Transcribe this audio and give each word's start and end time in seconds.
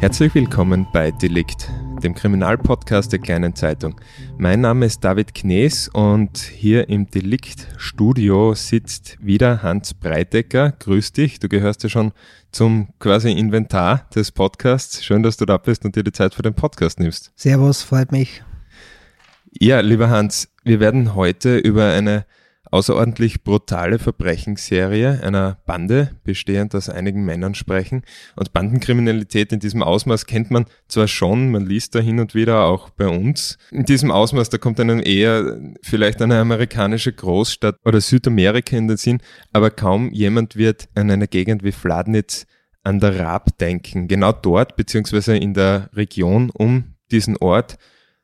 Herzlich 0.00 0.34
willkommen 0.34 0.86
bei 0.94 1.10
Delikt, 1.10 1.68
dem 2.02 2.14
Kriminalpodcast 2.14 3.12
der 3.12 3.18
kleinen 3.18 3.54
Zeitung. 3.54 4.00
Mein 4.38 4.62
Name 4.62 4.86
ist 4.86 5.04
David 5.04 5.34
Knees 5.34 5.88
und 5.88 6.38
hier 6.38 6.88
im 6.88 7.10
Delikt-Studio 7.10 8.54
sitzt 8.54 9.18
wieder 9.20 9.62
Hans 9.62 9.92
Breitecker. 9.92 10.72
Grüß 10.78 11.12
dich, 11.12 11.38
du 11.38 11.50
gehörst 11.50 11.82
ja 11.82 11.90
schon 11.90 12.12
zum 12.50 12.88
quasi 12.98 13.30
Inventar 13.30 14.08
des 14.14 14.32
Podcasts. 14.32 15.04
Schön, 15.04 15.22
dass 15.22 15.36
du 15.36 15.44
da 15.44 15.58
bist 15.58 15.84
und 15.84 15.94
dir 15.94 16.02
die 16.02 16.12
Zeit 16.12 16.34
für 16.34 16.40
den 16.40 16.54
Podcast 16.54 16.98
nimmst. 16.98 17.30
Servus, 17.36 17.82
freut 17.82 18.10
mich. 18.10 18.42
Ja, 19.52 19.80
lieber 19.80 20.08
Hans, 20.08 20.48
wir 20.64 20.80
werden 20.80 21.14
heute 21.14 21.58
über 21.58 21.92
eine 21.92 22.24
außerordentlich 22.70 23.42
brutale 23.42 23.98
Verbrechensserie 23.98 25.20
einer 25.22 25.58
Bande, 25.66 26.16
bestehend 26.24 26.74
aus 26.74 26.88
einigen 26.88 27.24
Männern, 27.24 27.54
sprechen. 27.54 28.02
Und 28.36 28.52
Bandenkriminalität 28.52 29.52
in 29.52 29.60
diesem 29.60 29.82
Ausmaß 29.82 30.26
kennt 30.26 30.50
man 30.50 30.66
zwar 30.88 31.08
schon, 31.08 31.50
man 31.50 31.66
liest 31.66 31.94
da 31.94 32.00
hin 32.00 32.20
und 32.20 32.34
wieder 32.34 32.64
auch 32.64 32.90
bei 32.90 33.08
uns. 33.08 33.58
In 33.70 33.84
diesem 33.84 34.10
Ausmaß, 34.10 34.50
da 34.50 34.58
kommt 34.58 34.80
einem 34.80 35.00
eher 35.04 35.58
vielleicht 35.82 36.22
eine 36.22 36.38
amerikanische 36.38 37.12
Großstadt 37.12 37.76
oder 37.84 38.00
Südamerika 38.00 38.76
in 38.76 38.88
den 38.88 38.96
Sinn, 38.96 39.20
aber 39.52 39.70
kaum 39.70 40.10
jemand 40.10 40.56
wird 40.56 40.88
an 40.94 41.10
eine 41.10 41.28
Gegend 41.28 41.62
wie 41.62 41.72
Fladnitz 41.72 42.46
an 42.82 43.00
der 43.00 43.18
Raab 43.18 43.58
denken. 43.58 44.08
Genau 44.08 44.32
dort, 44.32 44.76
beziehungsweise 44.76 45.36
in 45.36 45.54
der 45.54 45.90
Region 45.92 46.50
um 46.50 46.94
diesen 47.10 47.36
Ort, 47.36 47.76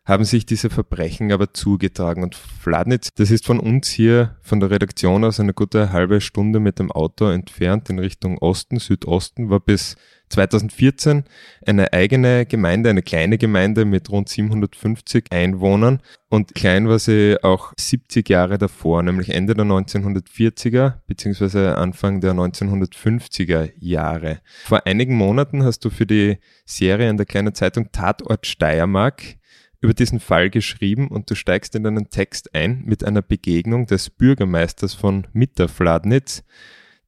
haben 0.07 0.25
sich 0.25 0.47
diese 0.47 0.71
Verbrechen 0.71 1.33
aber 1.33 1.53
zugetragen. 1.53 2.23
Und 2.23 2.37
Fladnitz, 2.37 3.11
das 3.15 3.31
ist 3.31 3.45
von 3.45 3.59
uns 3.59 3.89
hier, 3.89 4.37
von 4.41 4.61
der 4.61 4.71
Redaktion 4.71 5.25
aus, 5.25 5.41
eine 5.41 5.53
gute 5.53 5.93
halbe 5.93 6.21
Stunde 6.21 6.61
mit 6.61 6.79
dem 6.79 6.93
Auto 6.93 7.29
entfernt 7.29 7.91
in 7.91 7.99
Richtung 7.99 8.39
Osten, 8.39 8.79
Südosten, 8.79 9.51
war 9.51 9.61
bis 9.61 9.97
2014 10.29 11.25
eine 11.67 11.93
eigene 11.93 12.47
Gemeinde, 12.47 12.91
eine 12.91 13.03
kleine 13.03 13.39
Gemeinde 13.39 13.84
mit 13.84 14.11
rund 14.11 14.29
750 14.29 15.27
Einwohnern 15.31 16.01
und 16.29 16.55
klein 16.55 16.89
war 16.89 16.99
sie 16.99 17.37
auch 17.43 17.73
70 17.79 18.29
Jahre 18.29 18.59
davor, 18.59 19.03
nämlich 19.03 19.31
Ende 19.31 19.55
der 19.55 19.65
1940er 19.65 20.95
beziehungsweise 21.07 21.77
Anfang 21.77 22.21
der 22.21 22.33
1950er 22.33 23.71
Jahre. 23.79 24.41
Vor 24.65 24.84
einigen 24.84 25.15
Monaten 25.15 25.62
hast 25.62 25.84
du 25.84 25.91
für 25.91 26.07
die 26.07 26.39
Serie 26.65 27.09
in 27.09 27.17
der 27.17 27.27
kleinen 27.27 27.55
Zeitung 27.55 27.93
Tatort 27.93 28.47
Steiermark 28.47 29.37
über 29.80 29.94
diesen 29.94 30.20
Fall 30.20 30.50
geschrieben 30.50 31.08
und 31.08 31.30
du 31.30 31.34
steigst 31.34 31.74
in 31.74 31.84
deinen 31.84 32.10
Text 32.10 32.55
ein 32.55 32.82
mit 32.84 33.05
einer 33.05 33.22
Begegnung 33.22 33.86
des 33.86 34.10
Bürgermeisters 34.10 34.94
von 34.94 35.27
Mitterfladnitz 35.32 36.42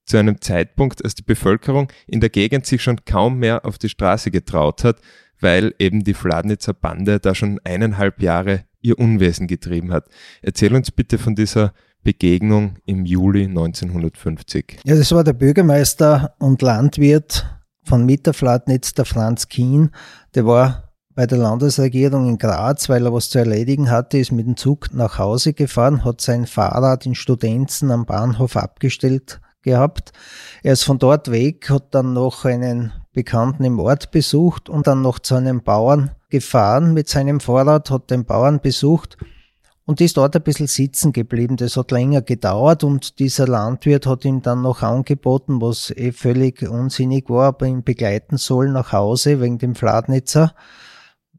zu 0.05 0.17
einem 0.17 0.41
Zeitpunkt, 0.41 1.05
als 1.05 1.15
die 1.15 1.23
Bevölkerung 1.23 1.93
in 2.07 2.21
der 2.21 2.31
Gegend 2.31 2.67
sich 2.67 2.83
schon 2.83 3.05
kaum 3.05 3.39
mehr 3.39 3.65
auf 3.65 3.79
die 3.79 3.89
Straße 3.89 4.31
getraut 4.31 4.85
hat, 4.85 5.01
weil 5.41 5.75
eben 5.79 6.05
die 6.05 6.15
Fladnitzer 6.15 6.75
Bande 6.75 7.21
da 7.21 7.35
schon 7.35 7.61
eineinhalb 7.65 8.21
Jahre 8.21 8.65
ihr 8.81 8.99
Unwesen 8.99 9.47
getrieben 9.47 9.93
hat. 9.93 10.09
Erzähl 10.43 10.75
uns 10.75 10.91
bitte 10.91 11.19
von 11.19 11.35
dieser 11.35 11.73
Begegnung 12.03 12.77
im 12.87 13.05
Juli 13.05 13.45
1950. 13.45 14.81
Ja, 14.85 14.97
das 14.97 15.13
war 15.13 15.25
der 15.25 15.33
Bürgermeister 15.33 16.35
und 16.39 16.63
Landwirt 16.63 17.47
von 17.85 18.07
Mitterfladnitz, 18.07 18.95
der 18.95 19.05
Franz 19.05 19.49
Kien. 19.49 19.91
Der 20.35 20.47
war 20.47 20.88
bei 21.19 21.27
der 21.27 21.39
Landesregierung 21.39 22.29
in 22.29 22.39
Graz, 22.39 22.89
weil 22.89 23.05
er 23.05 23.13
was 23.13 23.29
zu 23.29 23.41
erledigen 23.41 23.91
hatte, 23.91 24.19
ist 24.19 24.31
mit 24.31 24.47
dem 24.47 24.57
Zug 24.57 24.95
nach 24.95 25.19
Hause 25.19 25.53
gefahren, 25.53 26.05
hat 26.05 26.21
sein 26.21 26.47
Fahrrad 26.47 27.07
in 27.07 27.17
Studenzen 27.17 27.91
am 27.91 28.07
Bahnhof 28.07 28.57
abgestellt 28.57 29.41
gehabt. 29.63 30.13
Er 30.63 30.75
ist 30.75 30.85
von 30.85 31.01
dort 31.01 31.33
weg, 31.33 31.71
hat 31.71 31.93
dann 31.93 32.13
noch 32.13 32.45
einen 32.45 32.93
Bekannten 33.13 33.65
im 33.65 33.81
Ort 33.81 34.13
besucht 34.13 34.69
und 34.69 34.87
dann 34.87 35.03
noch 35.03 35.19
zu 35.19 35.35
einem 35.35 35.65
Bauern 35.65 36.13
gefahren 36.31 36.95
mit 36.95 37.09
seinem 37.09 37.41
Fahrrad, 37.41 37.91
hat 37.91 38.13
den 38.13 38.25
Bauern 38.25 38.61
besucht 38.61 39.17
und 39.87 40.01
ist 40.01 40.19
dort 40.19 40.37
ein 40.37 40.43
bisschen 40.45 40.69
sitzen 40.69 41.13
geblieben. 41.13 41.57
Das 41.57 41.77
hat 41.77 41.91
länger 41.91 42.23
gedauert 42.23 42.85
und 42.85 43.19
dieser 43.19 43.49
Landwirt 43.49 44.07
hat 44.07 44.25
ihm 44.25 44.41
dann 44.41 44.63
noch 44.63 44.83
angeboten, 44.83 45.61
was 45.61 45.91
eh 45.91 46.13
völlig 46.13 46.63
unsinnig 46.63 47.29
war, 47.29 47.47
aber 47.49 47.67
ihn 47.67 47.83
begleiten 47.83 48.37
soll 48.37 48.69
nach 48.69 48.93
Hause 48.93 49.41
wegen 49.41 49.59
dem 49.59 49.75
Fladnitzer. 49.75 50.55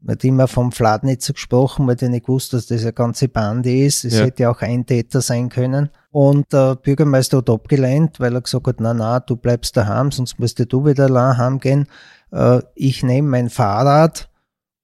Hat 0.08 0.24
immer 0.24 0.48
vom 0.48 0.72
Fladnitzer 0.72 1.34
gesprochen, 1.34 1.86
weil 1.86 1.96
ich 2.00 2.08
nicht 2.08 2.26
gewusst, 2.26 2.52
dass 2.52 2.66
das 2.66 2.82
eine 2.82 2.92
ganze 2.92 3.28
Bande 3.28 3.84
ist. 3.84 4.04
Es 4.04 4.18
ja. 4.18 4.24
hätte 4.24 4.50
auch 4.50 4.62
ein 4.62 4.86
Täter 4.86 5.20
sein 5.20 5.48
können. 5.48 5.90
Und 6.10 6.52
der 6.52 6.76
Bürgermeister 6.76 7.38
hat 7.38 7.50
abgelehnt, 7.50 8.18
weil 8.18 8.34
er 8.34 8.40
gesagt 8.40 8.66
hat, 8.66 8.80
na, 8.80 8.94
na, 8.94 9.20
du 9.20 9.36
bleibst 9.36 9.76
daheim, 9.76 10.10
sonst 10.10 10.38
musst 10.38 10.58
du 10.58 10.86
wieder 10.86 11.04
allein 11.04 11.36
heimgehen. 11.36 11.86
Äh, 12.32 12.60
ich 12.74 13.02
nehme 13.02 13.28
mein 13.28 13.50
Fahrrad 13.50 14.30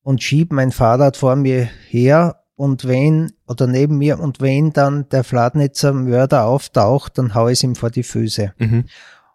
und 0.03 0.23
schieb 0.23 0.53
mein 0.53 0.71
Fahrrad 0.71 1.17
vor 1.17 1.35
mir 1.35 1.69
her 1.89 2.43
und 2.57 2.89
wenn, 2.89 3.33
oder 3.47 3.67
neben 3.67 3.99
mir, 3.99 4.19
und 4.19 4.41
wenn 4.41 4.73
dann 4.73 5.09
der 5.11 5.25
Fladnitzer 5.25 5.93
Mörder 5.93 6.47
auftaucht, 6.47 7.19
dann 7.19 7.35
hau 7.35 7.49
ich 7.49 7.63
ihm 7.63 7.75
vor 7.75 7.91
die 7.91 8.03
Füße. 8.03 8.55
Mhm. 8.59 8.85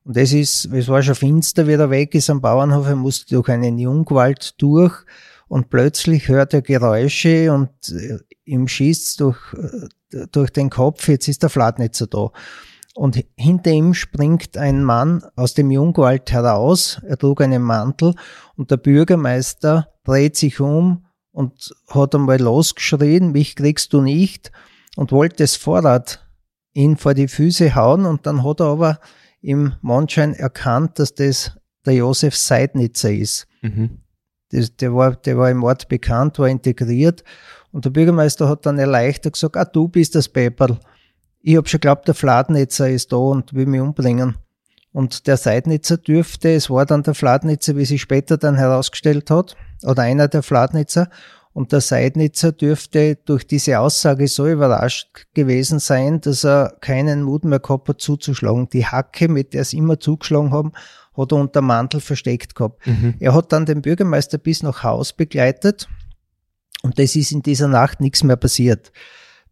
Und 0.03 0.17
das 0.17 0.33
ist, 0.33 0.65
es 0.65 0.87
war 0.87 1.03
schon 1.03 1.13
finster, 1.13 1.67
wie 1.67 1.73
er 1.73 1.91
weg 1.91 2.15
ist 2.15 2.31
am 2.31 2.41
Bauernhof, 2.41 2.87
er 2.87 2.95
musste 2.95 3.35
durch 3.35 3.49
einen 3.49 3.77
Jungwald 3.77 4.59
durch 4.59 5.05
und 5.51 5.69
plötzlich 5.69 6.29
hört 6.29 6.53
er 6.53 6.61
Geräusche 6.61 7.51
und 7.51 7.71
äh, 7.89 8.19
ihm 8.45 8.69
schießt 8.69 9.19
durch, 9.19 9.37
äh, 9.53 10.25
durch 10.31 10.49
den 10.51 10.69
Kopf, 10.69 11.09
jetzt 11.09 11.27
ist 11.27 11.43
der 11.43 11.49
Fladnetzer 11.49 12.07
da. 12.07 12.31
Und 12.95 13.21
hinter 13.35 13.71
ihm 13.71 13.93
springt 13.93 14.55
ein 14.55 14.81
Mann 14.81 15.25
aus 15.35 15.53
dem 15.53 15.69
Jungwald 15.69 16.31
heraus, 16.31 17.01
er 17.05 17.17
trug 17.17 17.41
einen 17.41 17.63
Mantel 17.63 18.15
und 18.55 18.71
der 18.71 18.77
Bürgermeister 18.77 19.89
dreht 20.05 20.37
sich 20.37 20.61
um 20.61 21.05
und 21.33 21.75
hat 21.89 22.15
einmal 22.15 22.39
losgeschrien, 22.39 23.33
mich 23.33 23.57
kriegst 23.57 23.91
du 23.91 23.99
nicht 23.99 24.53
und 24.95 25.11
wollte 25.11 25.43
das 25.43 25.57
Vorrat 25.57 26.25
ihn 26.71 26.95
vor 26.95 27.13
die 27.13 27.27
Füße 27.27 27.75
hauen 27.75 28.05
und 28.05 28.25
dann 28.25 28.45
hat 28.45 28.61
er 28.61 28.67
aber 28.67 28.99
im 29.41 29.73
Mondschein 29.81 30.33
erkannt, 30.33 30.97
dass 30.97 31.13
das 31.13 31.57
der 31.85 31.95
Josef 31.95 32.37
Seidnitzer 32.37 33.11
ist. 33.11 33.47
Mhm. 33.61 33.97
Das, 34.51 34.75
der, 34.75 34.93
war, 34.93 35.15
der 35.15 35.37
war 35.37 35.49
im 35.49 35.63
Ort 35.63 35.87
bekannt, 35.87 36.39
war 36.39 36.49
integriert. 36.49 37.23
Und 37.71 37.85
der 37.85 37.89
Bürgermeister 37.89 38.49
hat 38.49 38.65
dann 38.65 38.79
erleichtert 38.79 39.33
gesagt, 39.33 39.57
ah, 39.57 39.65
du 39.65 39.87
bist 39.87 40.15
das 40.15 40.29
Paperl. 40.29 40.77
Ich 41.41 41.57
hab 41.57 41.67
schon 41.67 41.79
geglaubt, 41.79 42.07
der 42.07 42.15
Fladnitzer 42.15 42.89
ist 42.89 43.11
da 43.11 43.17
und 43.17 43.53
will 43.53 43.65
mich 43.65 43.81
umbringen. 43.81 44.35
Und 44.93 45.25
der 45.27 45.37
Seidnitzer 45.37 45.97
dürfte, 45.97 46.53
es 46.53 46.69
war 46.69 46.85
dann 46.85 47.03
der 47.03 47.15
Fladnitzer, 47.15 47.77
wie 47.77 47.85
sich 47.85 48.01
später 48.01 48.37
dann 48.37 48.55
herausgestellt 48.55 49.31
hat, 49.31 49.55
oder 49.83 50.03
einer 50.03 50.27
der 50.27 50.43
Fladnitzer, 50.43 51.09
und 51.53 51.73
der 51.73 51.81
Seidnitzer 51.81 52.53
dürfte 52.53 53.17
durch 53.25 53.45
diese 53.45 53.79
Aussage 53.79 54.27
so 54.27 54.47
überrascht 54.47 55.27
gewesen 55.33 55.79
sein, 55.79 56.21
dass 56.21 56.45
er 56.45 56.77
keinen 56.79 57.23
Mut 57.23 57.43
mehr 57.43 57.59
gehabt 57.59 57.89
hat 57.89 57.99
zuzuschlagen. 57.99 58.69
Die 58.69 58.85
Hacke, 58.85 59.27
mit 59.27 59.53
der 59.53 59.65
sie 59.65 59.77
immer 59.77 59.99
zugeschlagen 59.99 60.51
haben, 60.51 60.71
hat 61.15 61.31
er 61.31 61.37
unter 61.37 61.61
Mantel 61.61 61.99
versteckt 61.99 62.55
gehabt. 62.55 62.85
Mhm. 62.87 63.15
Er 63.19 63.33
hat 63.33 63.51
dann 63.51 63.65
den 63.65 63.81
Bürgermeister 63.81 64.37
bis 64.37 64.63
nach 64.63 64.83
Haus 64.83 65.13
begleitet 65.13 65.87
und 66.83 66.99
das 66.99 67.15
ist 67.15 67.31
in 67.31 67.41
dieser 67.41 67.67
Nacht 67.67 68.01
nichts 68.01 68.23
mehr 68.23 68.37
passiert. 68.37 68.91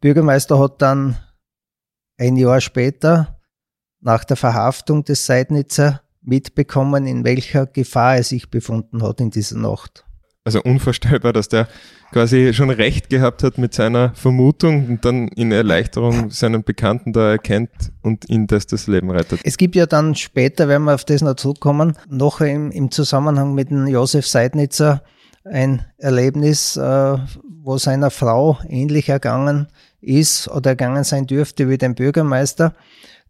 Bürgermeister 0.01 0.59
hat 0.59 0.81
dann 0.81 1.17
ein 2.17 2.35
Jahr 2.35 2.61
später 2.61 3.39
nach 4.01 4.23
der 4.23 4.37
Verhaftung 4.37 5.03
des 5.03 5.25
Seidnitzer 5.25 6.01
mitbekommen, 6.21 7.05
in 7.05 7.23
welcher 7.23 7.65
Gefahr 7.65 8.17
er 8.17 8.23
sich 8.23 8.49
befunden 8.49 9.03
hat 9.03 9.19
in 9.19 9.29
dieser 9.29 9.57
Nacht. 9.57 10.05
Also 10.49 10.63
unvorstellbar, 10.63 11.31
dass 11.31 11.47
der 11.47 11.67
quasi 12.11 12.55
schon 12.55 12.71
recht 12.71 13.11
gehabt 13.11 13.43
hat 13.43 13.59
mit 13.59 13.75
seiner 13.75 14.15
Vermutung 14.15 14.87
und 14.89 15.05
dann 15.05 15.27
in 15.27 15.51
Erleichterung 15.51 16.31
seinen 16.31 16.63
Bekannten 16.63 17.13
da 17.13 17.29
erkennt 17.29 17.69
und 18.01 18.27
ihn 18.31 18.47
das 18.47 18.65
das 18.65 18.87
Leben 18.87 19.11
rettet. 19.11 19.41
Es 19.43 19.57
gibt 19.57 19.75
ja 19.75 19.85
dann 19.85 20.15
später, 20.15 20.67
werden 20.67 20.85
wir 20.85 20.95
auf 20.95 21.05
das 21.05 21.21
noch 21.21 21.35
zurückkommen, 21.35 21.95
noch 22.09 22.41
im, 22.41 22.71
im 22.71 22.89
Zusammenhang 22.89 23.53
mit 23.53 23.69
dem 23.69 23.85
Josef 23.85 24.25
Seidnitzer 24.25 25.03
ein 25.43 25.85
Erlebnis, 25.99 26.75
äh, 26.77 27.17
wo 27.61 27.77
seiner 27.77 28.09
Frau 28.09 28.57
ähnlich 28.67 29.09
ergangen 29.09 29.67
ist 30.01 30.47
oder 30.47 30.71
ergangen 30.71 31.03
sein 31.03 31.27
dürfte 31.27 31.69
wie 31.69 31.77
dem 31.77 31.93
Bürgermeister. 31.93 32.73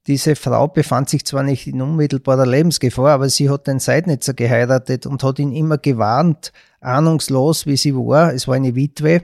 Diese 0.08 0.36
Frau 0.36 0.68
befand 0.68 1.10
sich 1.10 1.26
zwar 1.26 1.44
nicht 1.44 1.68
in 1.68 1.82
unmittelbarer 1.82 2.46
Lebensgefahr, 2.46 3.12
aber 3.12 3.30
sie 3.30 3.50
hat 3.50 3.68
den 3.68 3.80
Seidnitzer 3.80 4.34
geheiratet 4.34 5.06
und 5.06 5.24
hat 5.24 5.40
ihn 5.40 5.52
immer 5.52 5.78
gewarnt, 5.78 6.52
ahnungslos 6.82 7.66
wie 7.66 7.78
sie 7.78 7.96
war, 7.96 8.34
es 8.34 8.48
war 8.48 8.56
eine 8.56 8.76
Witwe, 8.76 9.24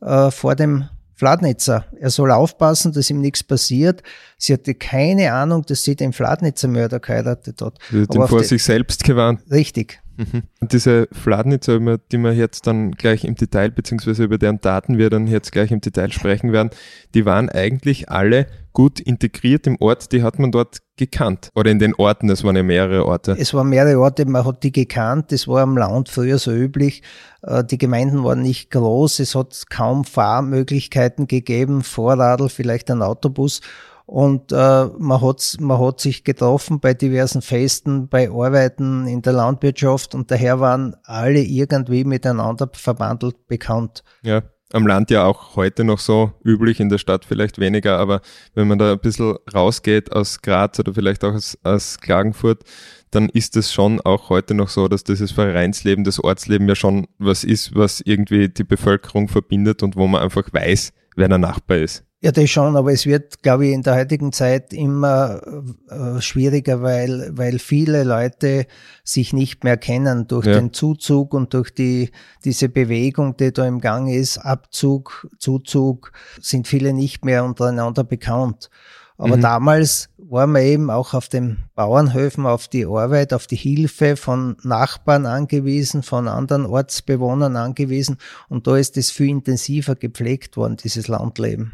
äh, 0.00 0.30
vor 0.30 0.54
dem 0.54 0.88
Fladnitzer. 1.14 1.84
Er 1.98 2.10
soll 2.10 2.30
aufpassen, 2.30 2.92
dass 2.92 3.10
ihm 3.10 3.20
nichts 3.20 3.42
passiert. 3.42 4.04
Sie 4.36 4.52
hatte 4.52 4.74
keine 4.74 5.32
Ahnung, 5.32 5.64
dass 5.66 5.82
sie 5.82 5.96
den 5.96 6.12
Fladnitzer 6.12 6.68
Mörder 6.68 7.00
geheiratet 7.00 7.60
hat. 7.60 7.78
Sie 7.90 8.02
hat 8.02 8.14
ihn 8.14 8.28
vor 8.28 8.44
sich 8.44 8.62
selbst 8.62 9.02
gewarnt. 9.02 9.40
Richtig. 9.50 10.00
Mhm. 10.18 10.42
Und 10.60 10.72
diese 10.72 11.08
Fladnitzer, 11.12 11.78
die 11.78 12.18
wir 12.18 12.34
jetzt 12.34 12.66
dann 12.66 12.90
gleich 12.90 13.24
im 13.24 13.36
Detail, 13.36 13.70
beziehungsweise 13.70 14.24
über 14.24 14.36
deren 14.36 14.60
Daten 14.60 14.98
wir 14.98 15.10
dann 15.10 15.28
jetzt 15.28 15.52
gleich 15.52 15.70
im 15.70 15.80
Detail 15.80 16.10
sprechen 16.10 16.52
werden, 16.52 16.70
die 17.14 17.24
waren 17.24 17.48
eigentlich 17.48 18.10
alle 18.10 18.48
gut 18.72 18.98
integriert 19.00 19.66
im 19.68 19.76
Ort, 19.80 20.10
die 20.12 20.22
hat 20.24 20.38
man 20.40 20.50
dort 20.50 20.78
gekannt. 20.96 21.50
Oder 21.54 21.70
in 21.70 21.78
den 21.78 21.94
Orten, 21.94 22.28
es 22.30 22.42
waren 22.42 22.56
ja 22.56 22.64
mehrere 22.64 23.06
Orte. 23.06 23.36
Es 23.38 23.54
waren 23.54 23.68
mehrere 23.68 23.98
Orte, 24.00 24.26
man 24.26 24.44
hat 24.44 24.64
die 24.64 24.72
gekannt, 24.72 25.30
das 25.30 25.46
war 25.46 25.62
am 25.62 25.76
Land 25.76 26.08
früher 26.08 26.38
so 26.38 26.52
üblich. 26.52 27.02
Äh, 27.42 27.64
die 27.64 27.78
Gemeinden 27.78 28.24
waren 28.24 28.42
nicht 28.42 28.70
groß, 28.70 29.20
es 29.20 29.36
hat 29.36 29.64
kaum 29.70 30.04
Fahrmöglichkeiten 30.04 31.28
gegeben, 31.28 31.82
Vorradl, 31.82 32.48
vielleicht 32.48 32.90
ein 32.90 33.02
Autobus. 33.02 33.60
Und 34.08 34.52
äh, 34.52 34.86
man, 34.98 35.20
hat, 35.20 35.56
man 35.60 35.78
hat 35.78 36.00
sich 36.00 36.24
getroffen 36.24 36.80
bei 36.80 36.94
diversen 36.94 37.42
Festen, 37.42 38.08
bei 38.08 38.30
Arbeiten 38.30 39.06
in 39.06 39.20
der 39.20 39.34
Landwirtschaft 39.34 40.14
und 40.14 40.30
daher 40.30 40.60
waren 40.60 40.96
alle 41.04 41.42
irgendwie 41.42 42.04
miteinander 42.04 42.70
verbandelt 42.72 43.46
bekannt. 43.48 44.02
Ja, 44.22 44.44
am 44.72 44.86
Land 44.86 45.10
ja 45.10 45.24
auch 45.24 45.56
heute 45.56 45.84
noch 45.84 45.98
so 45.98 46.32
üblich, 46.42 46.80
in 46.80 46.88
der 46.88 46.96
Stadt 46.96 47.26
vielleicht 47.26 47.58
weniger, 47.58 47.98
aber 47.98 48.22
wenn 48.54 48.66
man 48.66 48.78
da 48.78 48.92
ein 48.92 48.98
bisschen 48.98 49.36
rausgeht 49.54 50.10
aus 50.10 50.40
Graz 50.40 50.78
oder 50.78 50.94
vielleicht 50.94 51.22
auch 51.22 51.34
aus, 51.34 51.58
aus 51.62 52.00
Klagenfurt, 52.00 52.62
dann 53.10 53.28
ist 53.28 53.58
es 53.58 53.74
schon 53.74 54.00
auch 54.00 54.30
heute 54.30 54.54
noch 54.54 54.70
so, 54.70 54.88
dass 54.88 55.04
dieses 55.04 55.32
Vereinsleben, 55.32 56.04
das 56.04 56.18
Ortsleben 56.18 56.66
ja 56.66 56.74
schon 56.74 57.08
was 57.18 57.44
ist, 57.44 57.74
was 57.74 58.00
irgendwie 58.00 58.48
die 58.48 58.64
Bevölkerung 58.64 59.28
verbindet 59.28 59.82
und 59.82 59.96
wo 59.96 60.06
man 60.06 60.22
einfach 60.22 60.50
weiß, 60.50 60.94
wer 61.14 61.28
der 61.28 61.36
Nachbar 61.36 61.76
ist. 61.76 62.07
Ja, 62.20 62.32
das 62.32 62.50
schon, 62.50 62.76
aber 62.76 62.92
es 62.92 63.06
wird, 63.06 63.44
glaube 63.44 63.66
ich, 63.66 63.72
in 63.72 63.82
der 63.82 63.94
heutigen 63.94 64.32
Zeit 64.32 64.72
immer 64.72 65.40
äh, 65.88 66.20
schwieriger, 66.20 66.82
weil, 66.82 67.30
weil 67.34 67.60
viele 67.60 68.02
Leute 68.02 68.66
sich 69.04 69.32
nicht 69.32 69.62
mehr 69.62 69.76
kennen 69.76 70.26
durch 70.26 70.46
ja. 70.46 70.54
den 70.54 70.72
Zuzug 70.72 71.32
und 71.32 71.54
durch 71.54 71.72
die, 71.72 72.10
diese 72.44 72.68
Bewegung, 72.68 73.36
die 73.36 73.52
da 73.52 73.64
im 73.64 73.80
Gang 73.80 74.10
ist. 74.10 74.38
Abzug, 74.38 75.28
Zuzug, 75.38 76.10
sind 76.40 76.66
viele 76.66 76.92
nicht 76.92 77.24
mehr 77.24 77.44
untereinander 77.44 78.02
bekannt. 78.02 78.68
Aber 79.16 79.36
mhm. 79.36 79.42
damals 79.42 80.08
war 80.30 80.46
man 80.46 80.62
eben 80.62 80.90
auch 80.90 81.14
auf 81.14 81.28
den 81.28 81.58
Bauernhöfen 81.74 82.44
auf 82.44 82.68
die 82.68 82.84
Arbeit, 82.84 83.32
auf 83.32 83.46
die 83.46 83.56
Hilfe 83.56 84.16
von 84.16 84.56
Nachbarn 84.62 85.24
angewiesen, 85.24 86.02
von 86.02 86.28
anderen 86.28 86.66
Ortsbewohnern 86.66 87.56
angewiesen. 87.56 88.18
Und 88.48 88.66
da 88.66 88.76
ist 88.76 88.96
es 88.98 89.10
viel 89.10 89.30
intensiver 89.30 89.94
gepflegt 89.94 90.56
worden, 90.56 90.76
dieses 90.76 91.08
Landleben. 91.08 91.72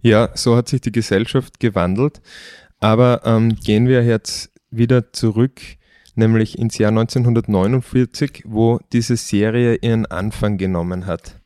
Ja, 0.00 0.30
so 0.34 0.56
hat 0.56 0.68
sich 0.68 0.80
die 0.80 0.92
Gesellschaft 0.92 1.60
gewandelt. 1.60 2.22
Aber 2.78 3.20
ähm, 3.24 3.54
gehen 3.56 3.86
wir 3.86 4.02
jetzt 4.02 4.50
wieder 4.70 5.12
zurück, 5.12 5.60
nämlich 6.14 6.58
ins 6.58 6.78
Jahr 6.78 6.90
1949, 6.90 8.44
wo 8.46 8.78
diese 8.94 9.16
Serie 9.16 9.74
ihren 9.74 10.06
Anfang 10.06 10.56
genommen 10.56 11.04
hat. 11.04 11.38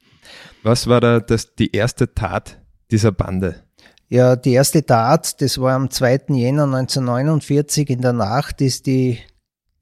Was 0.63 0.87
war 0.87 1.01
da 1.01 1.19
das, 1.19 1.57
die 1.57 1.73
erste 1.73 2.15
Tat 2.15 2.61
dieser 2.93 3.11
Bande? 3.11 3.65
Ja, 4.09 4.37
die 4.37 4.53
erste 4.53 4.85
Tat, 4.85 5.41
das 5.41 5.59
war 5.59 5.75
am 5.75 5.91
2. 5.91 6.27
Jänner 6.29 6.65
1949 6.65 7.91
in 7.91 8.03
der 8.03 8.13
Nacht, 8.13 8.61
ist 8.61 8.87
die 8.87 9.19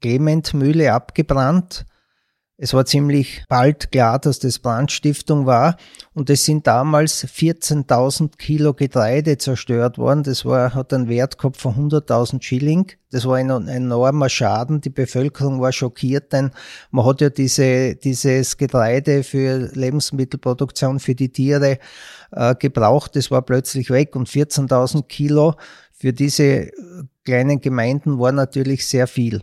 Clement-Mühle 0.01 0.93
abgebrannt. 0.93 1.85
Es 2.63 2.73
war 2.73 2.85
ziemlich 2.85 3.43
bald 3.49 3.91
klar, 3.91 4.19
dass 4.19 4.39
das 4.39 4.57
Brandstiftung 4.57 5.45
war 5.45 5.75
und 6.13 6.29
es 6.29 6.45
sind 6.45 6.65
damals 6.65 7.27
14.000 7.27 8.37
Kilo 8.37 8.73
Getreide 8.73 9.37
zerstört 9.37 9.97
worden. 9.97 10.23
Das 10.23 10.45
war, 10.45 10.73
hat 10.73 10.93
einen 10.93 11.09
Wert 11.09 11.37
gehabt 11.37 11.57
von 11.57 11.75
100.000 11.75 12.41
Schilling. 12.41 12.89
Das 13.11 13.25
war 13.25 13.35
ein, 13.35 13.51
ein 13.51 13.67
enormer 13.67 14.29
Schaden. 14.29 14.79
Die 14.79 14.91
Bevölkerung 14.91 15.59
war 15.59 15.73
schockiert, 15.73 16.31
denn 16.31 16.51
man 16.89 17.05
hat 17.05 17.19
ja 17.19 17.29
diese, 17.29 17.97
dieses 17.97 18.55
Getreide 18.55 19.23
für 19.23 19.69
Lebensmittelproduktion 19.73 21.01
für 21.01 21.15
die 21.15 21.33
Tiere 21.33 21.79
äh, 22.31 22.55
gebraucht. 22.55 23.17
Das 23.17 23.29
war 23.29 23.41
plötzlich 23.41 23.89
weg 23.89 24.15
und 24.15 24.29
14.000 24.29 25.03
Kilo 25.09 25.55
für 25.91 26.13
diese 26.13 26.43
äh, 26.43 26.71
kleinen 27.25 27.59
Gemeinden 27.59 28.19
war 28.19 28.31
natürlich 28.31 28.87
sehr 28.87 29.07
viel. 29.07 29.41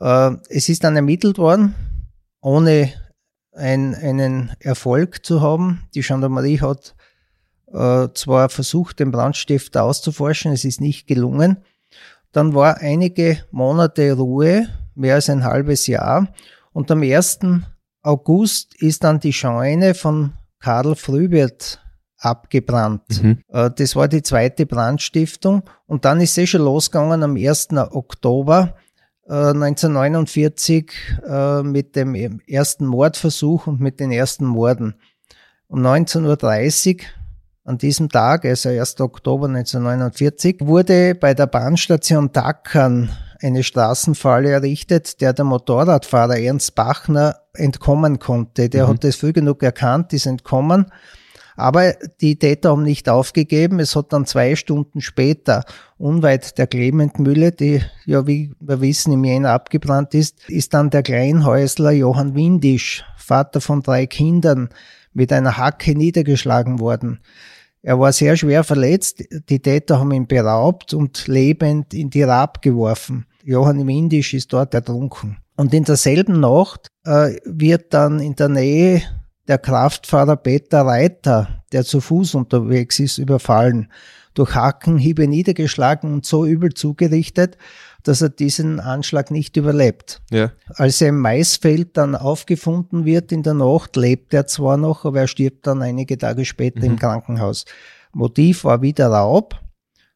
Äh, 0.00 0.30
es 0.48 0.70
ist 0.70 0.82
dann 0.82 0.96
ermittelt 0.96 1.36
worden 1.36 1.74
ohne 2.40 2.92
ein, 3.52 3.94
einen 3.94 4.52
Erfolg 4.60 5.24
zu 5.24 5.40
haben. 5.40 5.88
Die 5.94 6.00
Gendarmerie 6.00 6.60
hat 6.60 6.94
äh, 7.72 8.08
zwar 8.14 8.48
versucht, 8.48 9.00
den 9.00 9.10
Brandstifter 9.10 9.84
auszuforschen, 9.84 10.52
es 10.52 10.64
ist 10.64 10.80
nicht 10.80 11.06
gelungen. 11.06 11.58
Dann 12.32 12.54
war 12.54 12.78
einige 12.78 13.44
Monate 13.50 14.12
Ruhe, 14.12 14.68
mehr 14.94 15.14
als 15.14 15.30
ein 15.30 15.44
halbes 15.44 15.86
Jahr. 15.86 16.28
Und 16.72 16.90
am 16.90 17.02
1. 17.02 17.40
August 18.02 18.80
ist 18.80 19.04
dann 19.04 19.20
die 19.20 19.32
Scheune 19.32 19.94
von 19.94 20.34
Karl 20.60 20.94
Frühwirt 20.94 21.80
abgebrannt. 22.18 23.22
Mhm. 23.22 23.42
Äh, 23.48 23.70
das 23.76 23.96
war 23.96 24.08
die 24.08 24.22
zweite 24.22 24.66
Brandstiftung. 24.66 25.62
Und 25.86 26.04
dann 26.04 26.20
ist 26.20 26.36
es 26.36 26.50
schon 26.50 26.62
losgegangen 26.62 27.22
am 27.22 27.36
1. 27.36 27.68
Oktober 27.72 28.76
1949 29.34 30.92
äh, 31.28 31.62
mit 31.62 31.96
dem 31.96 32.14
ersten 32.46 32.86
Mordversuch 32.86 33.66
und 33.66 33.80
mit 33.80 34.00
den 34.00 34.10
ersten 34.10 34.46
Morden. 34.46 34.94
Um 35.66 35.80
19.30 35.80 36.96
Uhr 36.96 37.04
an 37.64 37.76
diesem 37.76 38.08
Tag, 38.08 38.46
also 38.46 38.70
1. 38.70 39.00
Oktober 39.00 39.46
1949, 39.48 40.60
wurde 40.60 41.14
bei 41.14 41.34
der 41.34 41.46
Bahnstation 41.46 42.32
Dackern 42.32 43.10
eine 43.40 43.62
Straßenfalle 43.62 44.50
errichtet, 44.50 45.20
der 45.20 45.34
der 45.34 45.44
Motorradfahrer 45.44 46.38
Ernst 46.38 46.74
Bachner 46.74 47.36
entkommen 47.52 48.18
konnte. 48.18 48.70
Der 48.70 48.86
mhm. 48.86 48.90
hat 48.94 49.04
das 49.04 49.16
früh 49.16 49.32
genug 49.32 49.62
erkannt, 49.62 50.12
ist 50.14 50.26
entkommen 50.26 50.86
aber 51.58 51.94
die 52.20 52.38
Täter 52.38 52.70
haben 52.70 52.84
nicht 52.84 53.08
aufgegeben. 53.08 53.80
Es 53.80 53.96
hat 53.96 54.12
dann 54.12 54.26
zwei 54.26 54.54
Stunden 54.54 55.00
später, 55.00 55.64
unweit 55.96 56.56
der 56.56 56.68
Clementmühle, 56.68 57.50
die 57.50 57.82
ja, 58.06 58.28
wie 58.28 58.52
wir 58.60 58.80
wissen, 58.80 59.12
im 59.12 59.24
Jänner 59.24 59.50
abgebrannt 59.50 60.14
ist, 60.14 60.48
ist 60.48 60.72
dann 60.72 60.90
der 60.90 61.02
Kleinhäusler 61.02 61.90
Johann 61.90 62.36
Windisch, 62.36 63.04
Vater 63.16 63.60
von 63.60 63.82
drei 63.82 64.06
Kindern, 64.06 64.68
mit 65.12 65.32
einer 65.32 65.58
Hacke 65.58 65.96
niedergeschlagen 65.96 66.78
worden. 66.78 67.18
Er 67.82 67.98
war 67.98 68.12
sehr 68.12 68.36
schwer 68.36 68.62
verletzt. 68.62 69.24
Die 69.48 69.58
Täter 69.58 69.98
haben 69.98 70.12
ihn 70.12 70.28
beraubt 70.28 70.94
und 70.94 71.26
lebend 71.26 71.92
in 71.92 72.08
die 72.08 72.22
Rab 72.22 72.62
geworfen. 72.62 73.26
Johann 73.42 73.84
Windisch 73.84 74.32
ist 74.32 74.52
dort 74.52 74.74
ertrunken. 74.74 75.38
Und 75.56 75.74
in 75.74 75.82
derselben 75.82 76.38
Nacht 76.38 76.86
äh, 77.04 77.36
wird 77.44 77.92
dann 77.94 78.20
in 78.20 78.36
der 78.36 78.48
Nähe 78.48 79.02
der 79.48 79.58
Kraftfahrer 79.58 80.36
Peter 80.36 80.82
Reiter, 80.82 81.62
der 81.72 81.84
zu 81.84 82.00
Fuß 82.00 82.34
unterwegs 82.34 83.00
ist, 83.00 83.18
überfallen, 83.18 83.90
durch 84.34 84.54
Hackenhiebe 84.54 85.26
niedergeschlagen 85.26 86.12
und 86.12 86.24
so 86.24 86.46
übel 86.46 86.72
zugerichtet, 86.74 87.56
dass 88.04 88.22
er 88.22 88.28
diesen 88.28 88.78
Anschlag 88.78 89.30
nicht 89.30 89.56
überlebt. 89.56 90.22
Ja. 90.30 90.52
Als 90.74 91.00
er 91.00 91.08
im 91.08 91.20
Maisfeld 91.20 91.96
dann 91.96 92.14
aufgefunden 92.14 93.04
wird 93.04 93.32
in 93.32 93.42
der 93.42 93.54
Nacht, 93.54 93.96
lebt 93.96 94.32
er 94.32 94.46
zwar 94.46 94.76
noch, 94.76 95.04
aber 95.04 95.20
er 95.20 95.26
stirbt 95.26 95.66
dann 95.66 95.82
einige 95.82 96.16
Tage 96.18 96.44
später 96.44 96.80
mhm. 96.80 96.92
im 96.92 96.98
Krankenhaus. 96.98 97.64
Motiv 98.12 98.64
war 98.64 98.82
wieder 98.82 99.08
Raub. 99.08 99.60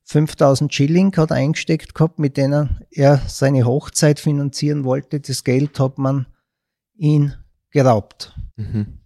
5000 0.05 0.73
Schilling 0.73 1.17
hat 1.17 1.31
er 1.31 1.37
eingesteckt 1.37 1.95
gehabt, 1.95 2.19
mit 2.19 2.37
denen 2.37 2.81
er 2.91 3.21
seine 3.27 3.65
Hochzeit 3.65 4.21
finanzieren 4.21 4.85
wollte. 4.85 5.21
Das 5.21 5.43
Geld 5.43 5.81
hat 5.81 5.99
man 5.99 6.27
ihn 6.97 7.35
geraubt. 7.71 8.37
Mhm. 8.57 9.02